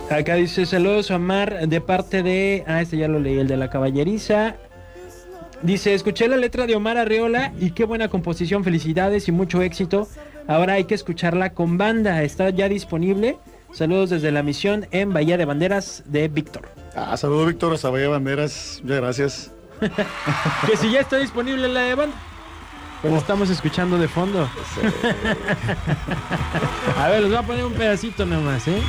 Acá 0.10 0.36
dice 0.36 0.66
saludos 0.66 1.12
Omar 1.12 1.68
de 1.68 1.82
parte 1.82 2.24
de... 2.24 2.64
Ah, 2.68 2.82
este 2.82 2.98
ya 2.98 3.08
lo 3.08 3.20
leí, 3.20 3.40
el 3.40 3.48
de 3.48 3.58
la 3.58 3.70
caballeriza. 3.70 4.56
Dice, 5.62 5.94
escuché 5.94 6.28
la 6.28 6.38
letra 6.38 6.66
de 6.66 6.76
Omar 6.76 6.98
Arreola 6.98 7.54
y 7.60 7.72
qué 7.72 7.86
buena 7.86 8.08
composición, 8.08 8.64
felicidades 8.64 9.28
y 9.28 9.32
mucho 9.32 9.62
éxito. 9.62 10.08
Ahora 10.48 10.74
hay 10.74 10.86
que 10.86 10.96
escucharla 10.96 11.54
con 11.54 11.78
banda, 11.78 12.24
está 12.24 12.50
ya 12.50 12.68
disponible. 12.68 13.38
Saludos 13.72 14.10
desde 14.10 14.32
la 14.32 14.44
misión 14.44 14.88
en 14.92 15.14
Bahía 15.14 15.38
de 15.38 15.46
Banderas 15.46 16.04
de 16.08 16.28
Víctor. 16.28 16.81
Ah, 16.96 17.16
saludos 17.16 17.48
Víctor, 17.48 17.74
hasta 17.74 17.90
Bahía 17.90 18.10
Banderas. 18.10 18.80
Muchas 18.84 18.98
gracias. 18.98 19.52
Que 20.68 20.78
si 20.78 20.92
ya 20.92 21.00
está 21.00 21.18
disponible 21.18 21.68
la 21.68 21.82
de 21.82 21.96
banda. 21.96 22.16
Pues 23.02 23.14
estamos 23.16 23.50
escuchando 23.50 23.98
de 23.98 24.08
fondo. 24.08 24.48
A 26.98 27.10
ver, 27.10 27.22
les 27.22 27.30
voy 27.30 27.40
a 27.40 27.42
poner 27.42 27.66
un 27.66 27.74
pedacito 27.74 28.24
nomás, 28.28 28.68
¿eh? 28.68 28.80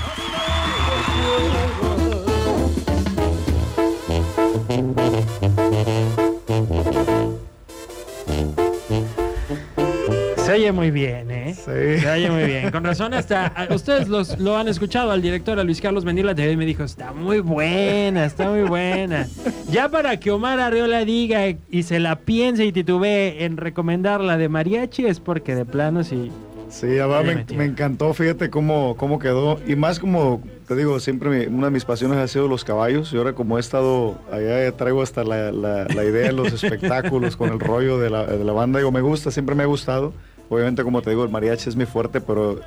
Se 10.45 10.53
oye 10.53 10.73
muy 10.73 10.91
bien. 10.91 11.31
Sí. 11.65 12.01
Se 12.01 12.11
oye 12.11 12.31
muy 12.31 12.45
bien. 12.45 12.71
Con 12.71 12.83
razón, 12.85 13.15
hasta 13.15 13.69
ustedes 13.71 14.09
los, 14.09 14.39
lo 14.41 14.57
han 14.57 14.67
escuchado 14.69 15.11
al 15.13 15.23
director, 15.23 15.59
a 15.61 15.65
Luis 15.65 15.81
Carlos 15.81 16.05
Mendila 16.05 16.35
TV, 16.35 16.57
me 16.57 16.67
dijo, 16.67 16.83
está 16.83 17.13
muy 17.13 17.39
buena, 17.41 18.25
está 18.25 18.51
muy 18.51 18.63
buena. 18.63 19.29
Ya 19.71 19.89
para 19.89 20.19
que 20.19 20.31
Omar 20.33 20.59
Arreola 20.61 21.05
diga 21.05 21.43
y 21.71 21.83
se 21.85 22.01
la 22.01 22.17
piense 22.17 22.65
y 22.65 22.73
titubee 22.73 23.45
en 23.45 23.57
recomendar 23.57 24.21
la 24.21 24.37
de 24.37 24.49
mariachi 24.49 25.07
es 25.07 25.21
porque 25.21 25.55
de 25.55 25.65
plano 25.65 26.03
sí. 26.03 26.31
Sí, 26.69 26.87
me, 26.87 27.45
me 27.59 27.65
encantó, 27.67 28.15
fíjate 28.15 28.49
cómo, 28.49 28.97
cómo 28.97 29.19
quedó. 29.19 29.61
Y 29.67 29.77
más 29.77 29.99
como, 29.99 30.43
te 30.67 30.75
digo, 30.75 30.99
siempre 31.01 31.29
mi- 31.29 31.55
una 31.55 31.67
de 31.67 31.71
mis 31.71 31.85
pasiones 31.85 32.17
ha 32.17 32.27
sido 32.27 32.49
los 32.49 32.65
caballos. 32.65 33.13
Y 33.13 33.19
ahora 33.19 33.35
como 33.35 33.59
he 33.59 33.61
estado 33.61 34.19
allá, 34.33 34.73
traigo 34.75 35.03
hasta 35.03 35.23
la, 35.23 35.53
la- 35.53 35.85
la 35.85 36.03
idea 36.05 36.29
de 36.29 36.33
los 36.33 36.51
espectáculos 36.65 37.37
con 37.37 37.51
el 37.51 37.61
rollo 37.61 37.99
de 37.99 38.09
la, 38.09 38.25
de 38.25 38.43
la 38.43 38.55
banda. 38.55 38.79
Digo, 38.79 38.91
me 38.91 39.03
gusta, 39.03 39.31
siempre 39.31 39.55
me 39.55 39.65
ha 39.65 39.67
gustado. 39.67 40.15
Obviamente, 40.55 40.83
como 40.85 41.03
te 41.03 41.11
digo, 41.11 41.25
el 41.25 41.31
mariachi 41.31 41.69
es 41.69 41.77
mi 41.77 41.87
fuerte, 41.87 42.21
pero 42.21 42.61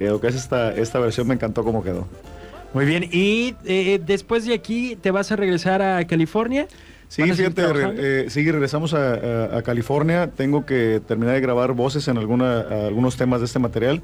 eh, 0.00 0.06
lo 0.08 0.20
que 0.20 0.28
es 0.28 0.34
esta, 0.34 0.72
esta 0.74 0.98
versión 0.98 1.26
me 1.26 1.34
encantó 1.34 1.64
cómo 1.64 1.82
quedó. 1.82 2.06
Muy 2.74 2.84
bien, 2.84 3.04
y 3.10 3.54
eh, 3.64 4.00
después 4.04 4.44
de 4.44 4.54
aquí 4.54 4.96
te 5.00 5.10
vas 5.10 5.32
a 5.32 5.36
regresar 5.36 5.80
a 5.82 6.06
California. 6.06 6.66
Sí, 7.08 7.22
¿Van 7.22 7.30
a 7.30 7.34
seguir 7.34 7.52
fíjate, 7.52 7.72
re- 7.72 7.94
eh, 7.96 8.30
sí, 8.30 8.50
regresamos 8.50 8.92
a, 8.92 9.14
a- 9.14 9.58
a 9.58 9.62
California. 9.62 10.30
Tengo 10.36 10.66
que 10.66 11.00
terminar 11.06 11.34
de 11.34 11.40
grabar 11.40 11.72
voces 11.72 12.06
en 12.08 12.18
alguna, 12.18 12.60
algunos 12.60 13.16
temas 13.16 13.40
de 13.40 13.46
este 13.46 13.58
material. 13.58 14.02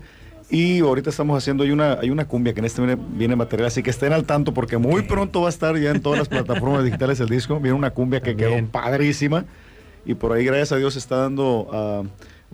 Y 0.50 0.81
ahorita 0.81 1.11
estamos 1.11 1.37
haciendo, 1.37 1.64
hay 1.64 1.71
una, 1.71 1.95
hay 2.00 2.11
una 2.11 2.26
cumbia 2.26 2.52
que 2.54 2.61
en 2.61 2.66
este 2.66 2.81
viene, 2.83 3.00
viene 3.16 3.35
material, 3.37 3.66
así 3.69 3.83
que 3.83 3.90
estén 3.90 4.12
al 4.12 4.25
tanto 4.25 4.52
porque 4.54 4.76
muy 4.78 5.02
pronto 5.02 5.40
va 5.40 5.47
a 5.47 5.50
estar 5.50 5.76
ya 5.78 5.90
en 5.90 6.00
todas 6.02 6.19
las 6.19 6.28
plataformas 6.28 6.85
digitales 6.85 7.21
el 7.21 7.28
disco. 7.28 7.61
Viene 7.61 7.76
una 7.76 7.90
cumbia 7.90 8.21
que 8.21 8.31
También. 8.35 8.66
quedó 8.66 8.73
padrísima. 8.73 9.45
Y 10.07 10.14
por 10.14 10.33
ahí, 10.33 10.45
gracias 10.45 10.73
a 10.73 10.76
Dios, 10.76 10.97
está 10.97 11.16
dando 11.16 11.69
ah, 11.73 12.02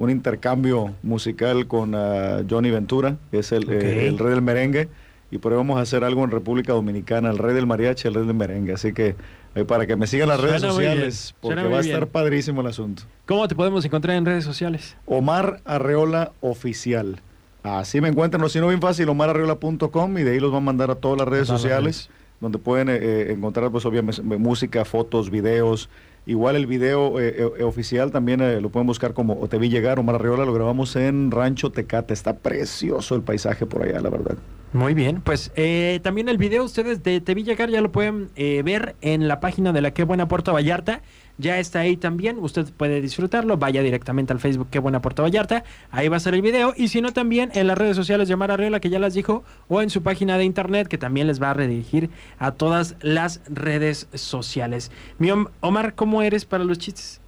un 0.00 0.10
intercambio 0.10 0.94
musical 1.02 1.66
con 1.68 1.94
ah, 1.94 2.42
Johnny 2.48 2.70
Ventura, 2.70 3.16
que 3.30 3.38
es 3.40 3.52
el, 3.52 3.70
eh, 3.70 4.08
el 4.08 4.18
rey 4.18 4.30
del 4.30 4.42
merengue. 4.42 4.88
Y 5.30 5.38
por 5.38 5.52
ahí 5.52 5.58
vamos 5.58 5.78
a 5.78 5.82
hacer 5.82 6.02
algo 6.02 6.24
en 6.24 6.32
República 6.32 6.72
Dominicana, 6.72 7.30
el 7.30 7.38
rey 7.38 7.54
del 7.54 7.66
mariachi, 7.66 8.08
el 8.08 8.14
rey 8.14 8.26
del 8.26 8.34
merengue. 8.34 8.72
Así 8.72 8.92
que 8.92 9.14
eh, 9.54 9.64
para 9.64 9.86
que 9.86 9.96
me 9.96 10.06
sigan 10.06 10.28
las 10.28 10.40
redes 10.40 10.60
Suena 10.62 10.74
sociales, 10.74 11.34
porque 11.40 11.62
va 11.62 11.78
a 11.78 11.80
estar 11.80 12.06
padrísimo 12.06 12.62
el 12.62 12.68
asunto. 12.68 13.02
¿Cómo 13.26 13.46
te 13.46 13.54
podemos 13.54 13.84
encontrar 13.84 14.16
en 14.16 14.24
redes 14.24 14.42
sociales? 14.44 14.96
Omar 15.04 15.60
Arreola 15.66 16.32
Oficial. 16.40 17.20
Así 17.62 18.00
me 18.00 18.08
encuentran, 18.08 18.42
o 18.42 18.48
si 18.48 18.58
no, 18.58 18.68
bien 18.68 18.80
fácil, 18.80 19.08
omararreola.com 19.10 20.18
y 20.18 20.22
de 20.22 20.32
ahí 20.32 20.40
los 20.40 20.50
van 20.50 20.62
a 20.62 20.64
mandar 20.64 20.90
a 20.90 20.94
todas 20.94 21.18
las 21.18 21.28
redes 21.28 21.46
sociales, 21.46 22.08
donde 22.40 22.58
pueden 22.58 22.88
eh, 22.88 22.98
eh, 23.00 23.32
encontrar, 23.32 23.70
pues, 23.70 23.84
obviamente, 23.84 24.22
música, 24.22 24.84
fotos, 24.84 25.30
videos. 25.30 25.88
Igual 26.26 26.56
el 26.56 26.66
video 26.66 27.18
eh, 27.18 27.50
eh, 27.58 27.62
oficial 27.64 28.10
también 28.10 28.40
eh, 28.40 28.60
lo 28.60 28.68
pueden 28.68 28.86
buscar 28.86 29.14
como 29.14 29.40
O 29.40 29.48
Te 29.48 29.58
Vi 29.58 29.70
Llegar, 29.70 29.98
Omar 29.98 30.16
Arreola, 30.16 30.44
lo 30.44 30.52
grabamos 30.52 30.94
en 30.96 31.30
Rancho 31.30 31.70
Tecate. 31.72 32.12
Está 32.12 32.36
precioso 32.36 33.14
el 33.14 33.22
paisaje 33.22 33.64
por 33.64 33.82
allá, 33.82 34.00
la 34.00 34.10
verdad. 34.10 34.36
Muy 34.72 34.94
bien, 34.94 35.20
pues 35.22 35.50
eh, 35.56 35.98
también 36.02 36.28
el 36.28 36.38
video 36.38 36.62
ustedes 36.62 37.02
de 37.02 37.20
Te 37.20 37.34
Vi 37.34 37.42
Llegar 37.42 37.70
ya 37.70 37.80
lo 37.80 37.90
pueden 37.90 38.28
eh, 38.36 38.62
ver 38.62 38.94
en 39.00 39.26
la 39.26 39.40
página 39.40 39.72
de 39.72 39.80
la 39.80 39.92
Qué 39.92 40.04
Buena 40.04 40.28
Puerto 40.28 40.52
Vallarta. 40.52 41.00
Ya 41.40 41.58
está 41.58 41.80
ahí 41.80 41.96
también, 41.96 42.38
usted 42.38 42.66
puede 42.76 43.00
disfrutarlo, 43.00 43.56
vaya 43.56 43.82
directamente 43.82 44.32
al 44.32 44.40
Facebook 44.40 44.68
Qué 44.70 44.78
Buena 44.78 45.00
Puerto 45.00 45.22
Vallarta, 45.22 45.64
ahí 45.90 46.08
va 46.08 46.18
a 46.18 46.20
ser 46.20 46.34
el 46.34 46.42
video, 46.42 46.74
y 46.76 46.88
si 46.88 47.00
no 47.00 47.12
también 47.12 47.50
en 47.54 47.66
las 47.66 47.78
redes 47.78 47.96
sociales 47.96 48.28
de 48.28 48.34
Omar 48.34 48.50
Arreola, 48.50 48.78
que 48.80 48.90
ya 48.90 48.98
las 48.98 49.14
dijo, 49.14 49.42
o 49.68 49.80
en 49.80 49.88
su 49.90 50.02
página 50.02 50.36
de 50.36 50.44
internet, 50.44 50.86
que 50.86 50.98
también 50.98 51.26
les 51.26 51.40
va 51.42 51.50
a 51.50 51.54
redirigir 51.54 52.10
a 52.38 52.52
todas 52.52 52.94
las 53.00 53.40
redes 53.48 54.06
sociales. 54.12 54.90
Mi 55.18 55.30
Om- 55.30 55.48
Omar, 55.60 55.94
¿cómo 55.94 56.20
eres 56.22 56.44
para 56.44 56.62
los 56.64 56.78
chistes? 56.78 57.20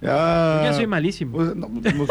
Ya, 0.00 0.62
Yo 0.66 0.74
soy 0.74 0.86
malísimo. 0.86 1.38
pues, 1.38 1.56
no, 1.56 1.68
pues, 1.68 2.08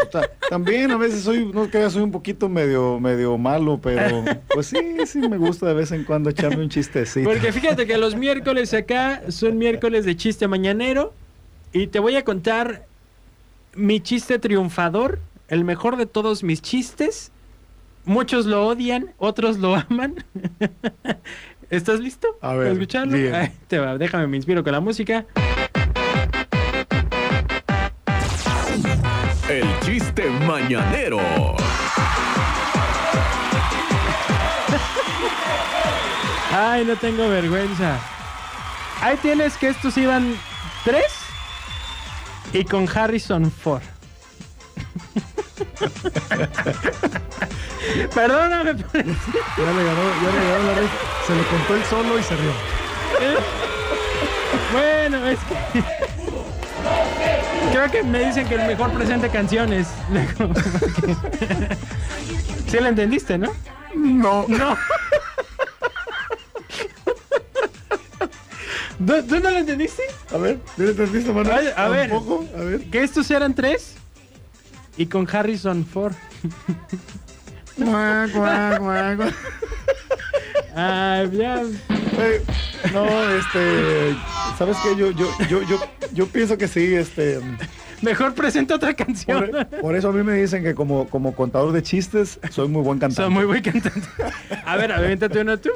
también 0.50 0.90
a 0.90 0.98
veces 0.98 1.22
soy, 1.22 1.46
no 1.54 1.70
creas, 1.70 1.94
soy 1.94 2.02
un 2.02 2.10
poquito 2.12 2.46
medio, 2.48 3.00
medio 3.00 3.38
malo, 3.38 3.80
pero 3.82 4.24
pues 4.52 4.66
sí, 4.66 4.76
sí 5.06 5.20
me 5.26 5.38
gusta 5.38 5.66
de 5.68 5.72
vez 5.74 5.90
en 5.92 6.04
cuando 6.04 6.28
echarme 6.28 6.62
un 6.62 6.68
chistecito. 6.68 7.26
Porque 7.26 7.50
fíjate 7.50 7.86
que 7.86 7.96
los 7.96 8.14
miércoles 8.14 8.74
acá 8.74 9.22
son 9.28 9.56
miércoles 9.56 10.04
de 10.04 10.16
chiste 10.16 10.46
mañanero 10.48 11.14
y 11.72 11.86
te 11.88 11.98
voy 11.98 12.16
a 12.16 12.24
contar 12.24 12.86
mi 13.74 14.00
chiste 14.00 14.38
triunfador, 14.38 15.20
el 15.48 15.64
mejor 15.64 15.96
de 15.96 16.06
todos 16.06 16.42
mis 16.42 16.62
chistes. 16.62 17.30
Muchos 18.04 18.46
lo 18.46 18.66
odian, 18.66 19.12
otros 19.18 19.58
lo 19.58 19.76
aman. 19.76 20.24
¿Estás 21.70 22.00
listo? 22.00 22.28
A 22.40 22.54
ver, 22.54 22.68
¿Para 22.68 22.72
escucharlo? 22.72 23.16
te 23.68 23.78
va, 23.78 23.98
déjame, 23.98 24.26
me 24.26 24.36
inspiro 24.38 24.64
con 24.64 24.72
la 24.72 24.80
música. 24.80 25.26
El 29.48 29.66
chiste 29.80 30.30
mañanero. 30.46 31.18
Ay, 36.50 36.84
no 36.84 36.96
tengo 36.96 37.28
vergüenza. 37.28 37.98
Ahí 39.00 39.16
tienes 39.18 39.56
que 39.56 39.68
estos 39.68 39.96
iban 39.96 40.34
tres 40.84 41.17
y 42.52 42.64
con 42.64 42.88
Harrison 42.88 43.50
Ford. 43.50 43.82
Perdóname 48.14 48.74
por 48.74 48.92
Ya 48.92 49.02
le 49.02 49.84
ganó, 49.84 50.02
ya 50.22 50.30
le 50.30 50.50
ganó 50.50 50.64
la 50.66 50.74
red. 50.74 50.86
Se 51.26 51.34
le 51.34 51.42
contó 51.44 51.74
el 51.74 51.84
solo 51.84 52.18
y 52.18 52.22
se 52.22 52.36
rió. 52.36 52.52
Bueno, 54.72 55.26
es 55.26 55.38
que. 55.40 55.82
Creo 57.72 57.90
que 57.90 58.02
me 58.02 58.24
dicen 58.24 58.48
que 58.48 58.54
el 58.54 58.66
mejor 58.66 58.90
presente 58.92 59.28
canciones. 59.28 59.88
¿Sí 62.68 62.78
la 62.80 62.88
entendiste, 62.88 63.36
no? 63.38 63.52
No, 63.94 64.46
No. 64.48 64.76
¿Tú, 68.98 69.40
no 69.40 69.50
lo 69.50 69.58
entendiste? 69.58 70.02
A 70.32 70.36
ver, 70.36 70.58
¿sí 70.76 70.82
le 70.82 70.90
entendiste, 70.90 71.32
Manuel? 71.32 71.56
Ay, 71.56 71.68
a 71.76 71.88
ver. 71.88 72.12
A 72.12 72.60
ver. 72.62 72.80
Que 72.90 73.02
estos 73.02 73.30
eran 73.30 73.54
tres 73.54 73.94
y 74.96 75.06
con 75.06 75.26
Harrison 75.30 75.84
Ford. 75.86 76.14
Guau, 77.76 78.28
guau, 78.30 78.78
guau, 78.80 79.16
guau. 79.16 79.30
Ay, 80.74 81.30
ya. 81.32 81.62
No, 82.92 83.06
este, 83.30 84.16
¿sabes 84.58 84.76
qué? 84.82 84.96
Yo, 84.96 85.10
yo, 85.12 85.30
yo, 85.48 85.62
yo, 85.62 85.78
yo 86.12 86.26
pienso 86.26 86.58
que 86.58 86.68
sí, 86.68 86.94
este, 86.94 87.40
Mejor 88.02 88.34
presenta 88.34 88.74
otra 88.76 88.94
canción. 88.94 89.50
por, 89.50 89.80
por 89.80 89.96
eso 89.96 90.08
a 90.08 90.12
mí 90.12 90.22
me 90.22 90.34
dicen 90.34 90.62
que 90.62 90.74
como, 90.74 91.08
como 91.08 91.34
contador 91.34 91.72
de 91.72 91.82
chistes 91.82 92.38
soy 92.50 92.68
muy 92.68 92.82
buen 92.82 92.98
cantante. 92.98 93.22
Son 93.22 93.32
muy 93.32 93.44
buen 93.44 93.62
cantante. 93.62 94.08
A 94.64 94.76
ver, 94.76 94.92
avéntate 94.92 95.40
uno 95.40 95.58
tú. 95.58 95.70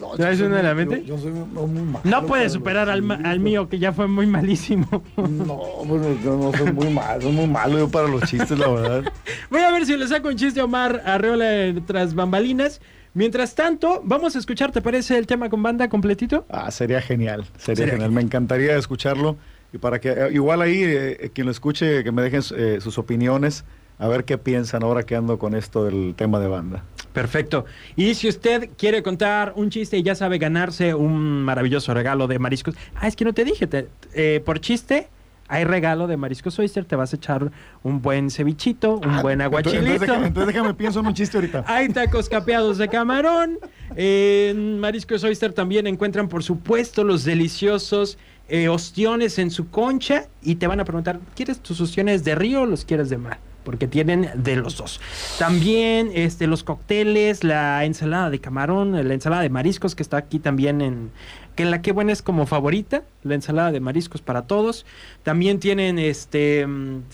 No, 0.00 0.10
¿Traes 0.10 0.38
yo 0.38 0.44
soy 0.44 0.48
uno 0.48 0.58
en 0.58 0.66
la 0.66 0.74
mente? 0.74 1.02
Yo, 1.04 1.16
yo 1.16 1.22
soy 1.22 1.32
muy, 1.32 1.82
malo. 1.82 2.00
No 2.04 2.26
puedes 2.26 2.48
para 2.52 2.58
superar 2.58 2.90
al, 2.90 3.02
ma- 3.02 3.18
al 3.24 3.40
mío, 3.40 3.68
que 3.68 3.78
ya 3.78 3.92
fue 3.92 4.06
muy 4.06 4.26
malísimo. 4.26 4.86
No, 5.16 5.56
bueno, 5.86 6.04
yo 6.22 6.36
no 6.36 6.52
soy 6.56 6.70
muy 6.72 6.90
malo, 6.90 7.22
soy 7.22 7.32
muy 7.32 7.46
malo 7.46 7.78
yo 7.78 7.88
para 7.88 8.06
los 8.08 8.22
chistes, 8.24 8.58
la 8.58 8.68
verdad. 8.68 9.12
Voy 9.50 9.60
a 9.62 9.70
ver 9.70 9.86
si 9.86 9.96
le 9.96 10.06
saco 10.06 10.28
un 10.28 10.36
chiste 10.36 10.60
a 10.60 10.64
Omar 10.64 11.02
Arreola 11.06 11.44
de 11.46 11.80
tras 11.86 12.14
bambalinas. 12.14 12.80
Mientras 13.14 13.54
tanto, 13.54 14.02
vamos 14.04 14.36
a 14.36 14.38
escuchar, 14.38 14.70
¿te 14.72 14.82
parece 14.82 15.16
el 15.16 15.26
tema 15.26 15.48
con 15.48 15.62
banda 15.62 15.88
completito? 15.88 16.44
Ah, 16.50 16.70
sería 16.70 17.00
genial, 17.00 17.46
sería, 17.56 17.76
Sería 17.76 17.92
genial. 17.94 18.10
Me 18.12 18.20
encantaría 18.20 18.76
escucharlo 18.76 19.38
y 19.72 19.78
para 19.78 19.98
que 20.02 20.10
eh, 20.10 20.28
igual 20.34 20.60
ahí 20.60 20.82
eh, 20.84 21.30
quien 21.32 21.46
lo 21.46 21.50
escuche 21.50 22.04
que 22.04 22.12
me 22.12 22.20
dejen 22.20 22.42
eh, 22.54 22.78
sus 22.82 22.98
opiniones, 22.98 23.64
a 23.98 24.06
ver 24.08 24.24
qué 24.26 24.36
piensan 24.36 24.82
ahora 24.82 25.04
que 25.04 25.16
ando 25.16 25.38
con 25.38 25.54
esto 25.54 25.86
del 25.86 26.14
tema 26.14 26.38
de 26.40 26.48
banda. 26.48 26.84
Perfecto. 27.16 27.64
Y 27.96 28.12
si 28.14 28.28
usted 28.28 28.68
quiere 28.76 29.02
contar 29.02 29.54
un 29.56 29.70
chiste 29.70 29.96
y 29.96 30.02
ya 30.02 30.14
sabe 30.14 30.36
ganarse 30.36 30.94
un 30.94 31.42
maravilloso 31.44 31.94
regalo 31.94 32.26
de 32.26 32.38
mariscos. 32.38 32.74
Ah, 32.94 33.08
es 33.08 33.16
que 33.16 33.24
no 33.24 33.32
te 33.32 33.42
dije, 33.44 33.66
te- 33.66 33.88
eh, 34.12 34.42
por 34.44 34.60
chiste 34.60 35.08
hay 35.48 35.64
regalo 35.64 36.06
de 36.08 36.16
mariscos 36.18 36.58
oyster, 36.58 36.84
te 36.84 36.94
vas 36.94 37.12
a 37.14 37.16
echar 37.16 37.50
un 37.84 38.02
buen 38.02 38.30
cevichito, 38.30 38.96
un 38.96 39.10
Ah, 39.10 39.22
buen 39.22 39.40
aguachilito. 39.40 39.78
Entonces, 39.86 40.00
déjame, 40.08 40.26
entonces 40.26 40.54
déjame 40.54 40.74
pienso 40.74 41.00
en 41.00 41.06
un 41.06 41.14
chiste 41.14 41.38
ahorita. 41.38 41.64
Hay 41.68 41.88
tacos 41.88 42.28
capeados 42.28 42.76
de 42.76 42.88
camarón. 42.88 43.58
En 43.94 44.78
Mariscos 44.78 45.24
Oyster 45.24 45.52
también 45.54 45.86
encuentran, 45.86 46.28
por 46.28 46.42
supuesto, 46.42 47.02
los 47.02 47.24
deliciosos 47.24 48.18
eh, 48.48 48.68
ostiones 48.68 49.38
en 49.38 49.50
su 49.50 49.70
concha 49.70 50.26
y 50.42 50.56
te 50.56 50.66
van 50.66 50.80
a 50.80 50.84
preguntar, 50.84 51.20
¿quieres 51.34 51.60
tus 51.60 51.80
ostiones 51.80 52.24
de 52.24 52.34
río 52.34 52.62
o 52.62 52.66
los 52.66 52.84
quieres 52.84 53.08
de 53.08 53.16
mar? 53.16 53.38
Porque 53.66 53.88
tienen 53.88 54.30
de 54.36 54.54
los 54.54 54.76
dos. 54.76 55.00
También 55.40 56.12
este, 56.14 56.46
los 56.46 56.62
cócteles, 56.62 57.42
la 57.42 57.84
ensalada 57.84 58.30
de 58.30 58.38
camarón, 58.38 58.92
la 58.92 59.12
ensalada 59.12 59.42
de 59.42 59.50
mariscos 59.50 59.96
que 59.96 60.04
está 60.04 60.18
aquí 60.18 60.38
también 60.38 60.80
en, 60.80 61.10
que 61.56 61.64
la 61.64 61.82
que 61.82 61.90
buena 61.90 62.12
es 62.12 62.22
como 62.22 62.46
favorita, 62.46 63.02
la 63.24 63.34
ensalada 63.34 63.72
de 63.72 63.80
mariscos 63.80 64.20
para 64.20 64.42
todos. 64.42 64.84
También 65.24 65.58
tienen 65.58 65.98
este 65.98 66.64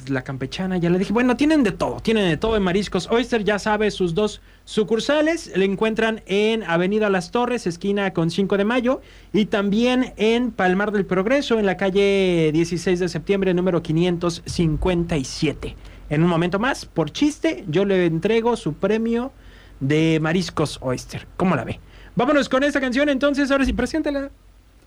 la 0.08 0.22
campechana, 0.22 0.76
ya 0.76 0.90
le 0.90 0.98
dije, 0.98 1.12
bueno, 1.12 1.36
tienen 1.36 1.62
de 1.62 1.70
todo, 1.70 2.00
tienen 2.00 2.28
de 2.28 2.36
todo 2.36 2.56
en 2.56 2.62
mariscos. 2.64 3.08
Oyster 3.10 3.44
ya 3.44 3.58
sabe 3.58 3.90
sus 3.92 4.14
dos 4.14 4.42
sucursales, 4.64 5.56
le 5.56 5.64
encuentran 5.64 6.22
en 6.26 6.64
Avenida 6.64 7.08
Las 7.08 7.30
Torres, 7.30 7.66
esquina 7.66 8.12
con 8.12 8.30
5 8.30 8.56
de 8.58 8.64
mayo, 8.64 9.00
y 9.32 9.46
también 9.46 10.12
en 10.16 10.50
Palmar 10.50 10.90
del 10.92 11.06
Progreso, 11.06 11.58
en 11.58 11.66
la 11.66 11.76
calle 11.76 12.50
16 12.52 12.98
de 12.98 13.08
septiembre, 13.08 13.54
número 13.54 13.82
557. 13.82 15.76
En 16.12 16.22
un 16.22 16.28
momento 16.28 16.58
más, 16.58 16.84
por 16.84 17.10
chiste, 17.10 17.64
yo 17.68 17.86
le 17.86 18.04
entrego 18.04 18.54
su 18.54 18.74
premio 18.74 19.32
de 19.80 20.18
mariscos 20.20 20.76
Oyster. 20.82 21.26
¿Cómo 21.38 21.56
la 21.56 21.64
ve? 21.64 21.80
Vámonos 22.14 22.50
con 22.50 22.62
esta 22.64 22.82
canción 22.82 23.08
entonces, 23.08 23.50
ahora 23.50 23.64
sí, 23.64 23.72
preséntala. 23.72 24.28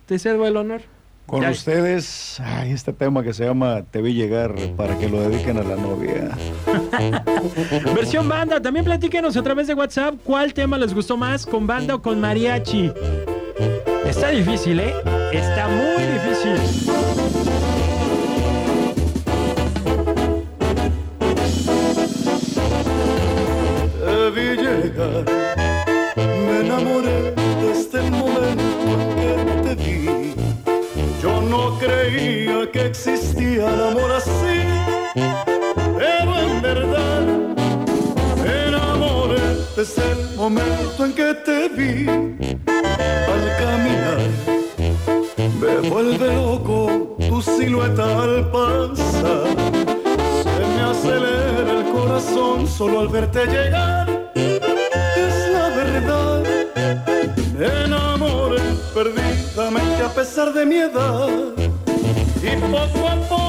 Te 0.05 0.20
cedo 0.20 0.46
el 0.46 0.55
honor. 0.55 0.82
Con 1.25 1.41
Ya. 1.41 1.50
ustedes, 1.50 2.39
ay, 2.39 2.72
este 2.74 2.94
tema 2.94 3.24
que 3.24 3.34
se 3.34 3.44
llama 3.44 3.82
Te 3.89 4.03
vi 4.03 4.13
llegar 4.13 4.53
para 4.77 5.00
que 5.00 5.10
lo 5.10 5.20
dediquen 5.27 5.58
a 5.58 5.63
la 5.63 5.75
novia. 5.75 6.29
Versión 7.96 8.29
banda, 8.29 8.62
también 8.62 8.86
platíquenos 8.86 9.36
a 9.36 9.41
través 9.41 9.65
de 9.65 9.74
WhatsApp 9.74 10.13
cuál 10.24 10.53
tema 10.53 10.77
les 10.77 10.94
gustó 10.94 11.17
más, 11.17 11.48
con 11.48 11.65
banda 11.65 11.96
o 11.96 12.01
con 12.03 12.22
mariachi. 12.22 12.91
Está 14.05 14.29
difícil, 14.29 14.79
¿eh? 14.79 14.94
Está 15.34 15.67
muy 15.70 16.03
difícil. 16.03 16.91
Me 24.96 26.60
enamoré 26.62 27.34
desde 27.62 28.06
el 28.06 28.12
momento 28.12 28.88
en 28.96 29.16
que 29.16 29.62
te 29.64 29.75
vi. 29.75 30.36
Yo 31.22 31.42
no 31.42 31.78
creía 31.78 32.72
que 32.72 32.86
existía 32.86 33.74
el 33.74 33.82
amor 33.90 34.12
así, 34.14 34.62
pero 35.98 36.40
en 36.40 36.62
verdad 36.62 37.22
me 38.42 38.68
enamoré 38.68 39.42
desde 39.75 40.12
el 40.12 40.36
momento 40.38 41.06
en 41.06 41.14
que 41.14 41.34
te 41.46 41.70
vi. 41.70 42.08
Al 42.08 43.58
caminar, 43.60 44.20
me 45.60 45.90
vuelve 45.90 46.34
loco 46.34 47.18
tu 47.28 47.42
silueta 47.42 48.24
al 48.24 48.50
pasar. 48.50 49.48
Se 50.44 50.60
me 50.74 50.82
acelera 50.82 51.80
el 51.80 51.92
corazón 51.92 52.66
solo 52.68 53.02
al 53.02 53.10
verte 53.10 53.46
llegar. 53.46 54.14
Perdidamente 58.96 60.04
a 60.04 60.10
pesar 60.10 60.54
de 60.54 60.66
mi 60.66 60.78
edad. 60.78 61.28
Y 62.42 62.56
poco 62.62 63.08
a 63.10 63.16
poco 63.28 63.45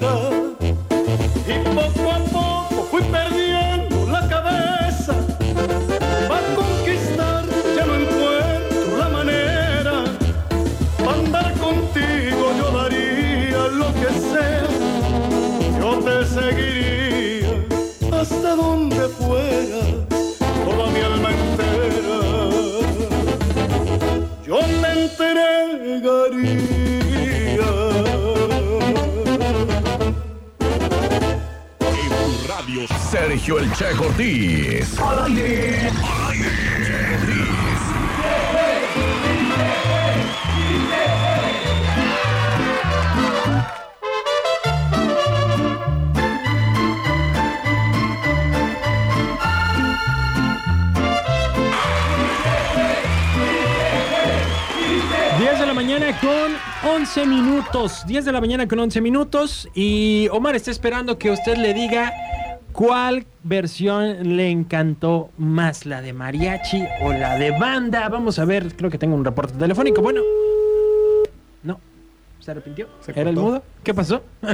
Y 0.00 1.58
poco 1.74 2.12
a 2.12 2.18
poco 2.30 2.86
fui 2.88 3.02
perdiendo 3.02 4.06
la 4.06 4.28
cabeza. 4.28 5.14
Para 6.28 6.54
conquistar 6.54 7.44
ya 7.74 7.84
no 7.84 7.94
encuentro 7.96 8.96
la 8.96 9.08
manera. 9.08 10.04
Pa' 11.04 11.12
andar 11.14 11.52
contigo 11.54 12.52
yo 12.58 12.70
daría 12.78 13.66
lo 13.72 13.92
que 13.94 14.10
sea. 14.30 14.68
Yo 15.80 15.98
te 15.98 16.26
seguiría 16.26 17.66
hasta 18.12 18.54
donde 18.54 19.08
fuera, 19.08 19.80
Sergio 33.18 33.58
El 33.58 33.68
Che 33.72 33.92
Ortiz. 33.98 34.96
Al 35.00 35.24
aire. 35.24 35.90
Al 35.90 36.38
mañana 55.74 56.20
con 56.20 56.92
11 56.92 57.26
minutos. 57.26 58.04
10 58.06 58.24
de 58.24 58.32
la 58.32 58.40
mañana 58.40 58.68
con 58.68 58.78
11 58.78 59.00
minutos. 59.00 59.68
Y 59.74 60.28
Omar 60.32 60.54
está 60.54 60.70
esperando 60.70 61.18
que 61.18 61.30
usted 61.30 61.56
le 61.56 61.72
diga 61.72 62.12
cuál 62.78 63.26
versión 63.42 64.36
le 64.36 64.50
encantó 64.50 65.30
más, 65.36 65.84
la 65.84 66.00
de 66.00 66.12
mariachi 66.12 66.84
o 67.00 67.12
la 67.12 67.36
de 67.36 67.50
banda. 67.50 68.08
Vamos 68.08 68.38
a 68.38 68.44
ver, 68.44 68.76
creo 68.76 68.88
que 68.88 68.98
tengo 68.98 69.16
un 69.16 69.24
reporte 69.24 69.58
telefónico. 69.58 70.00
Bueno, 70.00 70.20
no. 71.64 71.80
¿Se 72.38 72.52
arrepintió? 72.52 72.86
Se 73.00 73.10
¿Era 73.20 73.30
el 73.30 73.36
mudo? 73.36 73.64
¿Qué 73.82 73.92
pasó? 73.92 74.22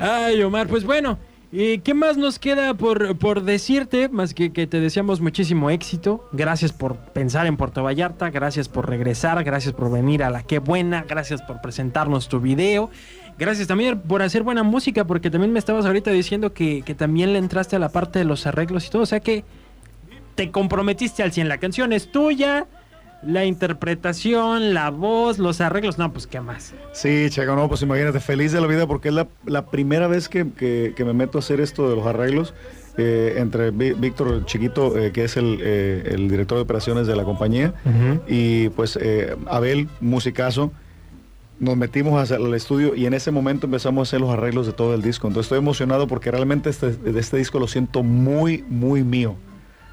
Ay, 0.00 0.42
Omar, 0.42 0.66
pues 0.66 0.82
bueno. 0.82 1.20
¿Y 1.52 1.78
qué 1.78 1.94
más 1.94 2.16
nos 2.16 2.40
queda 2.40 2.74
por, 2.74 3.16
por 3.16 3.44
decirte? 3.44 4.08
Más 4.08 4.34
que 4.34 4.52
que 4.52 4.66
te 4.66 4.80
deseamos 4.80 5.20
muchísimo 5.20 5.70
éxito. 5.70 6.28
Gracias 6.32 6.72
por 6.72 6.96
pensar 6.96 7.46
en 7.46 7.56
Puerto 7.56 7.84
Vallarta. 7.84 8.30
Gracias 8.30 8.68
por 8.68 8.88
regresar. 8.88 9.44
Gracias 9.44 9.72
por 9.72 9.88
venir 9.88 10.24
a 10.24 10.30
la 10.30 10.42
Qué 10.42 10.58
Buena. 10.58 11.04
Gracias 11.08 11.42
por 11.42 11.60
presentarnos 11.60 12.28
tu 12.28 12.40
video. 12.40 12.90
Gracias 13.38 13.66
también 13.66 13.98
por 14.00 14.22
hacer 14.22 14.42
buena 14.42 14.62
música, 14.62 15.04
porque 15.04 15.30
también 15.30 15.52
me 15.52 15.58
estabas 15.58 15.84
ahorita 15.86 16.10
diciendo 16.10 16.52
que, 16.52 16.82
que 16.82 16.94
también 16.94 17.32
le 17.32 17.38
entraste 17.38 17.76
a 17.76 17.78
la 17.78 17.88
parte 17.88 18.18
de 18.20 18.24
los 18.24 18.46
arreglos 18.46 18.86
y 18.86 18.90
todo. 18.90 19.02
O 19.02 19.06
sea 19.06 19.20
que 19.20 19.44
te 20.36 20.50
comprometiste 20.50 21.22
al 21.22 21.32
100. 21.32 21.48
La 21.48 21.58
canción 21.58 21.92
es 21.92 22.10
tuya. 22.12 22.66
La 23.26 23.46
interpretación, 23.46 24.74
la 24.74 24.90
voz, 24.90 25.38
los 25.38 25.60
arreglos. 25.62 25.96
No, 25.98 26.12
pues 26.12 26.26
qué 26.26 26.40
más. 26.40 26.74
Sí, 26.92 27.26
Chaco, 27.30 27.56
no, 27.56 27.68
pues 27.68 27.80
imagínate, 27.82 28.20
feliz 28.20 28.52
de 28.52 28.60
la 28.60 28.66
vida 28.66 28.86
porque 28.86 29.08
es 29.08 29.14
la, 29.14 29.28
la 29.46 29.66
primera 29.66 30.08
vez 30.08 30.28
que, 30.28 30.50
que- 30.52 30.92
que 30.94 31.04
me 31.06 31.14
meto 31.14 31.38
a 31.38 31.40
hacer 31.40 31.60
esto 31.60 31.88
de 31.88 31.96
los 31.96 32.06
arreglos 32.06 32.52
eh, 32.98 33.36
entre 33.38 33.70
Víctor 33.70 34.44
Chiquito, 34.44 34.98
eh, 34.98 35.10
que 35.10 35.24
es 35.24 35.36
el, 35.38 35.58
eh, 35.62 36.10
el 36.12 36.28
director 36.28 36.58
de 36.58 36.62
operaciones 36.62 37.06
de 37.06 37.16
la 37.16 37.24
compañía, 37.24 37.72
y 38.28 38.68
pues 38.70 38.98
eh, 39.00 39.34
Abel, 39.46 39.88
musicazo. 40.00 40.70
Nos 41.60 41.76
metimos 41.76 42.30
el 42.30 42.52
estudio 42.54 42.94
y 42.96 43.06
en 43.06 43.14
ese 43.14 43.30
momento 43.30 43.66
empezamos 43.66 44.00
a 44.00 44.10
hacer 44.10 44.20
los 44.20 44.30
arreglos 44.30 44.66
de 44.66 44.72
todo 44.72 44.92
el 44.94 45.02
disco. 45.02 45.28
Entonces 45.28 45.46
estoy 45.46 45.58
emocionado 45.58 46.06
porque 46.08 46.30
realmente 46.30 46.68
este, 46.70 46.90
de 46.92 47.20
este 47.20 47.36
disco 47.36 47.58
lo 47.60 47.68
siento 47.68 48.02
muy, 48.02 48.64
muy 48.68 49.04
mío. 49.04 49.36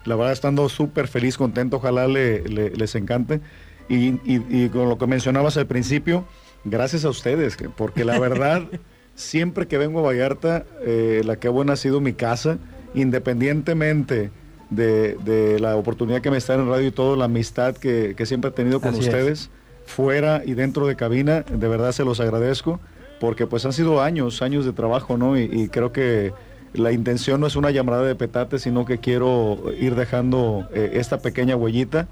La 0.05 0.15
verdad, 0.15 0.33
estando 0.33 0.67
súper 0.69 1.07
feliz, 1.07 1.37
contento, 1.37 1.77
ojalá 1.77 2.07
le- 2.07 2.41
le- 2.47 2.71
les 2.71 2.95
encante. 2.95 3.41
Y, 3.89 4.09
y- 4.25 4.43
y 4.49 4.69
con 4.69 4.89
lo 4.89 4.97
que 4.97 5.05
mencionabas 5.05 5.57
al 5.57 5.67
principio, 5.67 6.25
gracias 6.63 7.05
a 7.05 7.09
ustedes, 7.09 7.55
que- 7.57 7.69
porque 7.69 8.05
la 8.05 8.17
verdad, 8.19 8.63
siempre 9.15 9.67
que 9.67 9.77
vengo 9.77 9.99
a 9.99 10.03
Vallarta, 10.03 10.65
eh, 10.83 11.21
la 11.23 11.35
que 11.35 11.47
buena 11.49 11.73
ha 11.73 11.75
sido 11.75 12.01
mi 12.01 12.13
casa, 12.13 12.57
independientemente 12.95 14.31
de, 14.69 15.15
de 15.23 15.59
la 15.59 15.75
oportunidad 15.75 16.21
que 16.21 16.31
me 16.31 16.37
está 16.37 16.55
en 16.55 16.67
radio 16.67 16.87
y 16.87 16.91
todo, 16.91 17.15
la 17.15 17.25
amistad 17.25 17.75
que, 17.75 18.15
que 18.17 18.25
siempre 18.25 18.49
he 18.49 18.53
tenido 18.53 18.79
con 18.81 18.89
Así 18.95 19.01
es. 19.29 19.49
Fuera 19.91 20.41
y 20.45 20.53
dentro 20.53 20.87
de 20.87 20.95
cabina, 20.95 21.41
de 21.41 21.67
verdad 21.67 21.91
se 21.91 22.03
los 22.03 22.19
agradezco, 22.19 22.79
porque 23.19 23.45
pues 23.45 23.65
han 23.65 23.73
sido 23.73 24.01
años, 24.01 24.41
años 24.41 24.65
de 24.65 24.73
trabajo, 24.73 25.17
¿no? 25.17 25.37
Y, 25.37 25.43
y 25.43 25.67
creo 25.67 25.91
que 25.91 26.33
la 26.73 26.91
intención 26.91 27.41
no 27.41 27.47
es 27.47 27.55
una 27.55 27.71
llamada 27.71 28.03
de 28.03 28.15
petate, 28.15 28.59
sino 28.59 28.85
que 28.85 28.99
quiero 28.99 29.59
ir 29.79 29.95
dejando 29.95 30.67
eh, 30.73 30.91
esta 30.93 31.19
pequeña 31.19 31.55
huellita 31.55 32.07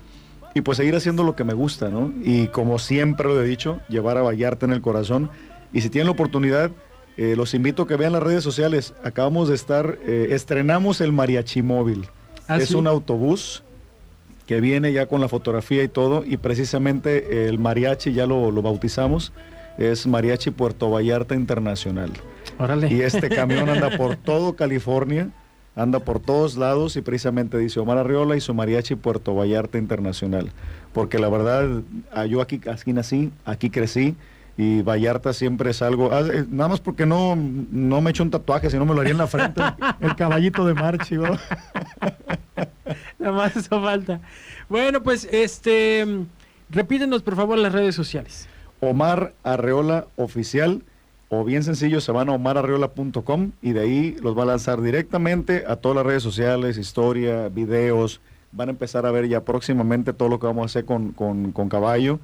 y 0.54 0.62
pues 0.62 0.78
seguir 0.78 0.96
haciendo 0.96 1.24
lo 1.24 1.36
que 1.36 1.44
me 1.44 1.54
gusta, 1.54 1.90
¿no? 1.90 2.12
Y 2.24 2.48
como 2.48 2.80
siempre 2.80 3.28
lo 3.28 3.42
he 3.42 3.48
dicho, 3.48 3.80
llevar 3.88 4.18
a 4.18 4.22
Vallarta 4.22 4.66
en 4.66 4.74
el 4.74 4.82
corazón. 4.82 5.30
Y 5.72 5.82
si 5.82 5.90
tienen 5.90 6.08
la 6.08 6.12
oportunidad, 6.12 6.72
eh, 7.18 7.36
los 7.38 7.54
invito 7.54 7.84
a 7.84 7.88
que 7.88 7.96
vean 7.96 8.14
las 8.14 8.24
redes 8.24 8.44
sociales. 8.44 8.94
Acabamos 9.04 9.48
de 9.48 9.56
estar, 9.56 10.00
eh, 10.06 10.30
estrenamos 10.32 11.02
el 11.02 11.14
Mariachi 11.14 11.62
Móvil. 11.62 12.08
¿Ah, 12.48 12.58
es 12.58 12.70
sí? 12.70 12.76
un 12.76 12.88
autobús 12.88 13.64
que 14.50 14.62
viene 14.62 14.92
ya 14.92 15.06
con 15.06 15.22
la 15.22 15.28
fotografía 15.28 15.84
y 15.84 15.88
todo. 15.88 16.24
Y 16.26 16.38
precisamente 16.38 17.48
el 17.48 17.60
mariachi 17.60 18.14
ya 18.14 18.26
lo, 18.26 18.50
lo 18.50 18.64
bautizamos. 18.64 19.32
Es 19.78 20.08
Mariachi 20.08 20.50
Puerto 20.50 20.90
Vallarta 20.90 21.36
Internacional. 21.36 22.12
Órale. 22.58 22.92
Y 22.92 23.02
este 23.02 23.30
camión 23.36 23.70
anda 23.70 23.96
por 23.96 24.16
todo 24.16 24.56
California, 24.56 25.30
anda 25.76 26.00
por 26.00 26.20
todos 26.20 26.58
lados 26.58 26.96
y 26.96 27.04
precisamente 27.04 27.60
dice 27.60 27.80
Omar 27.80 28.00
Arriola 28.00 28.38
y 28.38 28.42
su 28.42 28.56
mariachi 28.56 28.96
Puerto 28.96 29.36
Vallarta 29.36 29.78
Internacional. 29.78 30.50
Porque 30.94 31.20
la 31.20 31.30
verdad, 31.30 31.84
ah, 32.12 32.26
yo 32.26 32.42
aquí, 32.42 32.60
aquí 32.68 32.92
nací, 32.92 33.32
aquí 33.46 33.70
crecí 33.70 34.16
y 34.58 34.82
Vallarta 34.82 35.32
siempre 35.32 35.70
es 35.70 35.82
algo, 35.82 36.10
ah, 36.12 36.22
eh, 36.22 36.44
nada 36.50 36.68
más 36.68 36.82
porque 36.82 37.06
no, 37.06 37.38
no 37.38 38.02
me 38.02 38.10
he 38.10 38.12
hecho 38.12 38.24
un 38.24 38.30
tatuaje, 38.30 38.70
sino 38.70 38.84
me 38.86 38.94
lo 38.94 39.00
haría 39.00 39.14
en 39.14 39.20
la 39.20 39.28
frente, 39.28 39.62
el 40.02 40.16
caballito 40.18 40.66
de 40.66 40.74
Marchi. 40.74 41.16
¿no? 41.16 41.38
Nada 43.20 43.34
más 43.34 43.56
eso 43.56 43.82
falta. 43.82 44.22
Bueno, 44.70 45.04
pues 45.04 45.28
este. 45.32 46.06
Repítenos 46.72 47.22
por 47.22 47.36
favor 47.36 47.58
las 47.58 47.74
redes 47.74 47.96
sociales. 47.96 48.48
Omar 48.80 49.34
Arreola 49.44 50.08
Oficial. 50.16 50.84
O 51.32 51.44
bien 51.44 51.64
sencillo, 51.64 52.02
se 52.02 52.12
van 52.12 52.30
a 52.30 52.32
omararreola.com 52.32 53.52
y 53.62 53.74
de 53.74 53.82
ahí 53.82 54.16
los 54.20 54.36
va 54.36 54.44
a 54.44 54.46
lanzar 54.48 54.82
directamente 54.82 55.64
a 55.68 55.76
todas 55.76 55.98
las 55.98 56.06
redes 56.06 56.24
sociales, 56.24 56.78
historia, 56.80 57.50
videos. 57.50 58.20
Van 58.52 58.70
a 58.70 58.72
empezar 58.72 59.06
a 59.06 59.12
ver 59.12 59.28
ya 59.28 59.42
próximamente 59.42 60.12
todo 60.12 60.28
lo 60.28 60.40
que 60.40 60.48
vamos 60.48 60.64
a 60.64 60.66
hacer 60.66 60.86
con, 60.86 61.12
con, 61.12 61.52
con 61.52 61.70
Caballo. 61.70 62.20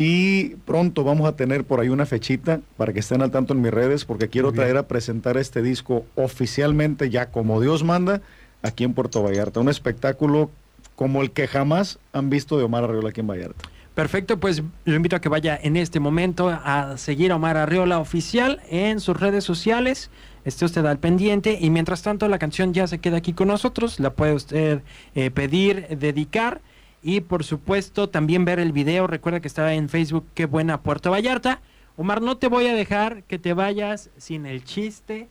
Y 0.00 0.54
pronto 0.64 1.04
vamos 1.04 1.28
a 1.28 1.36
tener 1.36 1.64
por 1.64 1.80
ahí 1.80 1.90
una 1.90 2.06
fechita 2.06 2.60
para 2.78 2.94
que 2.94 3.00
estén 3.00 3.20
al 3.20 3.32
tanto 3.32 3.52
en 3.52 3.60
mis 3.60 3.72
redes, 3.72 4.06
porque 4.06 4.28
quiero 4.28 4.52
traer 4.52 4.78
a 4.78 4.86
presentar 4.86 5.36
este 5.36 5.60
disco 5.60 6.06
oficialmente, 6.14 7.10
ya 7.10 7.32
como 7.32 7.60
Dios 7.60 7.84
manda, 7.84 8.22
aquí 8.62 8.84
en 8.84 8.94
Puerto 8.94 9.22
Vallarta. 9.22 9.60
Un 9.60 9.68
espectáculo 9.68 10.50
como 10.96 11.22
el 11.22 11.30
que 11.30 11.46
jamás 11.46 11.98
han 12.12 12.30
visto 12.30 12.58
de 12.58 12.64
Omar 12.64 12.84
Arreola 12.84 13.10
aquí 13.10 13.20
en 13.20 13.28
Vallarta. 13.28 13.68
Perfecto, 13.98 14.38
pues 14.38 14.62
lo 14.84 14.94
invito 14.94 15.16
a 15.16 15.20
que 15.20 15.28
vaya 15.28 15.58
en 15.60 15.76
este 15.76 15.98
momento 15.98 16.50
a 16.50 16.96
seguir 16.98 17.32
a 17.32 17.34
Omar 17.34 17.56
Arriola 17.56 17.98
Oficial 17.98 18.62
en 18.70 19.00
sus 19.00 19.18
redes 19.18 19.42
sociales. 19.42 20.08
Esté 20.44 20.64
usted 20.64 20.86
al 20.86 20.98
pendiente 20.98 21.58
y 21.60 21.68
mientras 21.70 22.02
tanto 22.02 22.28
la 22.28 22.38
canción 22.38 22.72
ya 22.72 22.86
se 22.86 23.00
queda 23.00 23.16
aquí 23.16 23.32
con 23.32 23.48
nosotros. 23.48 23.98
La 23.98 24.10
puede 24.10 24.34
usted 24.34 24.82
eh, 25.16 25.32
pedir, 25.32 25.88
dedicar 25.98 26.60
y 27.02 27.22
por 27.22 27.42
supuesto 27.42 28.08
también 28.08 28.44
ver 28.44 28.60
el 28.60 28.70
video. 28.70 29.08
Recuerda 29.08 29.40
que 29.40 29.48
está 29.48 29.74
en 29.74 29.88
Facebook 29.88 30.26
Qué 30.34 30.46
Buena 30.46 30.80
Puerto 30.80 31.10
Vallarta. 31.10 31.60
Omar, 31.96 32.22
no 32.22 32.36
te 32.36 32.46
voy 32.46 32.68
a 32.68 32.74
dejar 32.74 33.24
que 33.24 33.40
te 33.40 33.52
vayas 33.52 34.10
sin 34.16 34.46
el 34.46 34.62
chiste. 34.62 35.28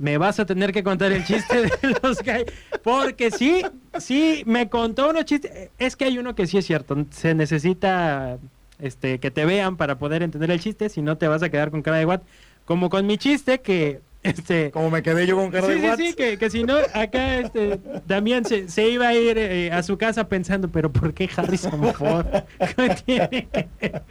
Me 0.00 0.16
vas 0.16 0.40
a 0.40 0.46
tener 0.46 0.72
que 0.72 0.82
contar 0.82 1.12
el 1.12 1.24
chiste 1.26 1.60
de 1.60 1.70
los 2.02 2.22
gallos. 2.22 2.50
Porque 2.82 3.30
sí, 3.30 3.60
sí, 3.98 4.42
me 4.46 4.70
contó 4.70 5.10
unos 5.10 5.26
chistes. 5.26 5.68
Es 5.78 5.94
que 5.94 6.06
hay 6.06 6.18
uno 6.18 6.34
que 6.34 6.46
sí 6.46 6.56
es 6.56 6.64
cierto. 6.64 6.96
Se 7.10 7.34
necesita 7.34 8.38
este, 8.78 9.18
que 9.18 9.30
te 9.30 9.44
vean 9.44 9.76
para 9.76 9.98
poder 9.98 10.22
entender 10.22 10.50
el 10.50 10.58
chiste. 10.58 10.88
Si 10.88 11.02
no, 11.02 11.18
te 11.18 11.28
vas 11.28 11.42
a 11.42 11.50
quedar 11.50 11.70
con 11.70 11.82
cara 11.82 11.98
de 11.98 12.06
what. 12.06 12.22
Como 12.64 12.88
con 12.88 13.06
mi 13.06 13.18
chiste 13.18 13.60
que... 13.60 14.00
Este, 14.22 14.70
Como 14.70 14.90
me 14.90 15.02
quedé 15.02 15.26
yo 15.26 15.36
con 15.36 15.50
cara 15.50 15.66
sí, 15.66 15.72
de 15.72 15.80
sí, 15.80 15.86
what? 15.86 15.96
sí, 15.96 16.12
que, 16.14 16.36
que 16.36 16.50
si 16.50 16.62
no, 16.62 16.76
acá 16.94 17.38
este, 17.38 17.80
Damián 18.06 18.44
se, 18.44 18.68
se 18.68 18.86
iba 18.88 19.08
a 19.08 19.14
ir 19.14 19.38
eh, 19.38 19.72
a 19.72 19.82
su 19.82 19.96
casa 19.96 20.28
pensando, 20.28 20.68
pero 20.68 20.92
¿por 20.92 21.14
qué 21.14 21.28
Harrison 21.34 21.94
Ford? 21.94 22.26
¿Qué 22.76 22.96
tiene 23.06 23.48
que-?" 23.50 24.02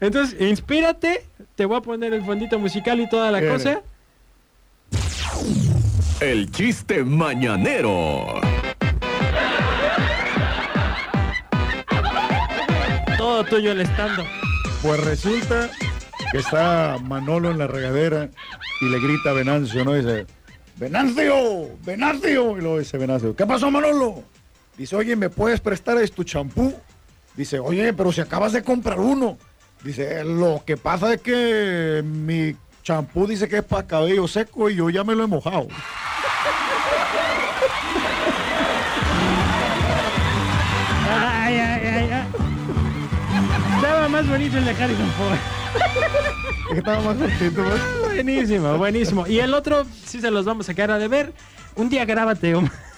Entonces, 0.00 0.40
inspírate, 0.40 1.24
te 1.56 1.66
voy 1.66 1.76
a 1.76 1.82
poner 1.82 2.14
el 2.14 2.24
fondito 2.24 2.58
musical 2.58 3.00
y 3.00 3.08
toda 3.08 3.30
la 3.30 3.40
Bien. 3.40 3.52
cosa. 3.52 3.82
El 6.20 6.50
chiste 6.50 7.02
mañanero. 7.02 8.26
Todo 13.16 13.44
tuyo 13.44 13.72
el 13.72 13.80
estando. 13.80 14.22
Pues 14.82 15.02
resulta 15.02 15.70
que 16.30 16.38
está 16.38 16.98
Manolo 17.02 17.50
en 17.50 17.56
la 17.56 17.66
regadera 17.66 18.28
y 18.82 18.90
le 18.90 19.00
grita 19.00 19.30
a 19.30 19.32
Venancio, 19.32 19.82
¿no? 19.82 19.94
Dice, 19.94 20.26
Venancio, 20.76 21.78
Venancio. 21.86 22.58
Y 22.58 22.60
luego 22.60 22.78
dice 22.80 22.98
Venancio, 22.98 23.34
¿qué 23.34 23.46
pasó 23.46 23.70
Manolo? 23.70 24.22
Dice, 24.76 24.96
oye, 24.96 25.16
¿me 25.16 25.30
puedes 25.30 25.60
prestar 25.60 25.96
es 25.96 26.12
tu 26.12 26.22
champú? 26.24 26.74
Dice, 27.34 27.58
oye, 27.60 27.94
pero 27.94 28.12
si 28.12 28.20
acabas 28.20 28.52
de 28.52 28.62
comprar 28.62 29.00
uno. 29.00 29.38
Dice, 29.82 30.22
lo 30.24 30.62
que 30.66 30.76
pasa 30.76 31.14
es 31.14 31.22
que 31.22 32.02
mi 32.04 32.54
champú 32.82 33.26
dice 33.26 33.48
que 33.48 33.58
es 33.58 33.64
para 33.64 33.86
cabello 33.86 34.26
seco 34.28 34.70
y 34.70 34.76
yo 34.76 34.90
ya 34.90 35.04
me 35.04 35.14
lo 35.14 35.24
he 35.24 35.26
mojado. 35.26 35.68
Ay, 41.08 41.56
ay, 41.56 41.86
ay, 41.86 42.10
ay. 42.12 42.26
Estaba 43.76 44.08
más 44.08 44.28
bonito 44.28 44.58
el 44.58 44.64
de 44.64 44.70
Harrison 44.70 45.10
Ford. 45.12 46.76
Estaba 46.76 47.00
más 47.00 47.16
pues. 47.16 47.54
Buenísimo, 48.02 48.76
buenísimo. 48.78 49.26
Y 49.26 49.40
el 49.40 49.54
otro, 49.54 49.86
sí 50.04 50.20
se 50.20 50.30
los 50.30 50.44
vamos 50.44 50.68
a 50.68 50.74
quedar 50.74 50.92
a 50.92 50.98
deber. 50.98 51.32
Un 51.76 51.88
día 51.88 52.04
grábate, 52.04 52.54
Omar. 52.54 52.89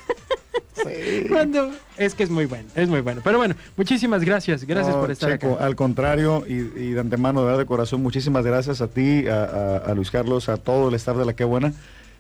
Cuando- 1.29 1.71
Es 1.97 2.15
que 2.15 2.23
es 2.23 2.31
muy 2.31 2.47
bueno, 2.47 2.69
es 2.75 2.89
muy 2.89 3.01
bueno. 3.01 3.21
Pero 3.23 3.39
bueno, 3.39 3.55
muchísimas 3.77 4.25
gracias. 4.25 4.65
Gracias 4.65 4.95
No, 4.95 5.01
por 5.03 5.11
estar 5.11 5.31
Checo, 5.33 5.55
acá. 5.55 5.65
Al 5.67 5.77
contrario, 5.77 6.45
y, 6.49 6.53
y 6.55 6.91
de 6.93 7.01
antemano, 7.01 7.41
de 7.41 7.47
verdad, 7.47 7.59
de 7.61 7.67
corazón, 7.67 8.03
muchísimas 8.03 8.45
gracias 8.45 8.81
a 8.81 8.89
ti, 8.89 9.27
a, 9.29 9.45
a- 9.45 9.77
a 9.79 9.95
Luis 9.95 10.11
Carlos, 10.11 10.49
a 10.49 10.57
todo 10.57 10.89
el 10.89 10.95
staff 10.95 11.17
de 11.17 11.25
La 11.27 11.35
Qué 11.35 11.45
Buena, 11.45 11.73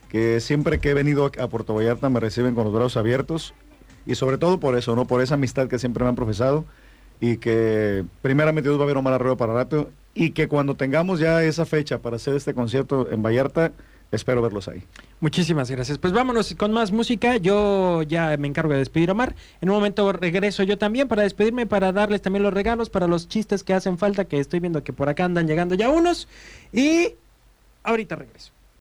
que 0.08 0.40
siempre 0.40 0.78
que 0.78 0.90
he 0.90 0.94
venido 0.94 1.24
a 1.38 1.46
Puerto 1.48 1.74
Vallarta 1.74 2.10
me 2.10 2.20
reciben 2.20 2.54
con 2.54 2.64
los 2.64 2.72
brazos 2.72 2.96
abiertos, 2.98 3.54
y 4.04 4.14
sobre 4.16 4.36
todo 4.38 4.58
por 4.60 4.76
eso, 4.76 4.94
¿no? 4.96 5.06
Por 5.06 5.22
esa 5.22 5.34
amistad 5.34 5.68
que 5.68 5.78
siempre 5.78 6.02
me 6.04 6.10
han 6.10 6.16
profesado, 6.16 6.64
y 7.20 7.36
que 7.38 8.04
primeramente 8.20 8.68
Dios 8.68 8.78
va 8.80 8.84
a 8.84 8.86
ver 8.88 8.96
Omar 8.96 9.14
Arroyo 9.14 9.36
para 9.36 9.54
rato, 9.54 9.90
y 10.14 10.30
que 10.32 10.48
cuando 10.48 10.74
tengamos 10.74 11.20
ya 11.20 11.42
esa 11.42 11.64
fecha 11.64 11.98
para 11.98 12.16
hacer 12.16 12.34
este 12.36 12.52
concierto 12.52 13.08
en 13.10 13.22
Vallarta, 13.22 13.72
espero 14.12 14.42
verlos 14.42 14.68
ahí. 14.68 14.84
Muchísimas 15.20 15.70
gracias. 15.70 15.98
Pues 15.98 16.12
vámonos 16.12 16.54
con 16.54 16.72
más 16.72 16.92
música. 16.92 17.38
Yo 17.38 18.02
ya 18.02 18.36
me 18.36 18.46
encargo 18.46 18.72
de 18.72 18.78
despedir 18.78 19.08
a 19.08 19.12
Omar. 19.12 19.34
En 19.60 19.70
un 19.70 19.74
momento 19.74 20.12
regreso 20.12 20.62
yo 20.62 20.78
también 20.78 21.08
para 21.08 21.22
despedirme, 21.22 21.66
para 21.66 21.92
darles 21.92 22.22
también 22.22 22.42
los 22.42 22.54
regalos, 22.54 22.90
para 22.90 23.06
los 23.06 23.28
chistes 23.28 23.64
que 23.64 23.74
hacen 23.74 23.98
falta, 23.98 24.26
que 24.26 24.38
estoy 24.38 24.60
viendo 24.60 24.84
que 24.84 24.92
por 24.92 25.08
acá 25.08 25.24
andan 25.24 25.48
llegando 25.48 25.74
ya 25.74 25.88
unos. 25.88 26.28
Y 26.72 27.14
ahorita 27.82 28.16
regreso. 28.16 28.52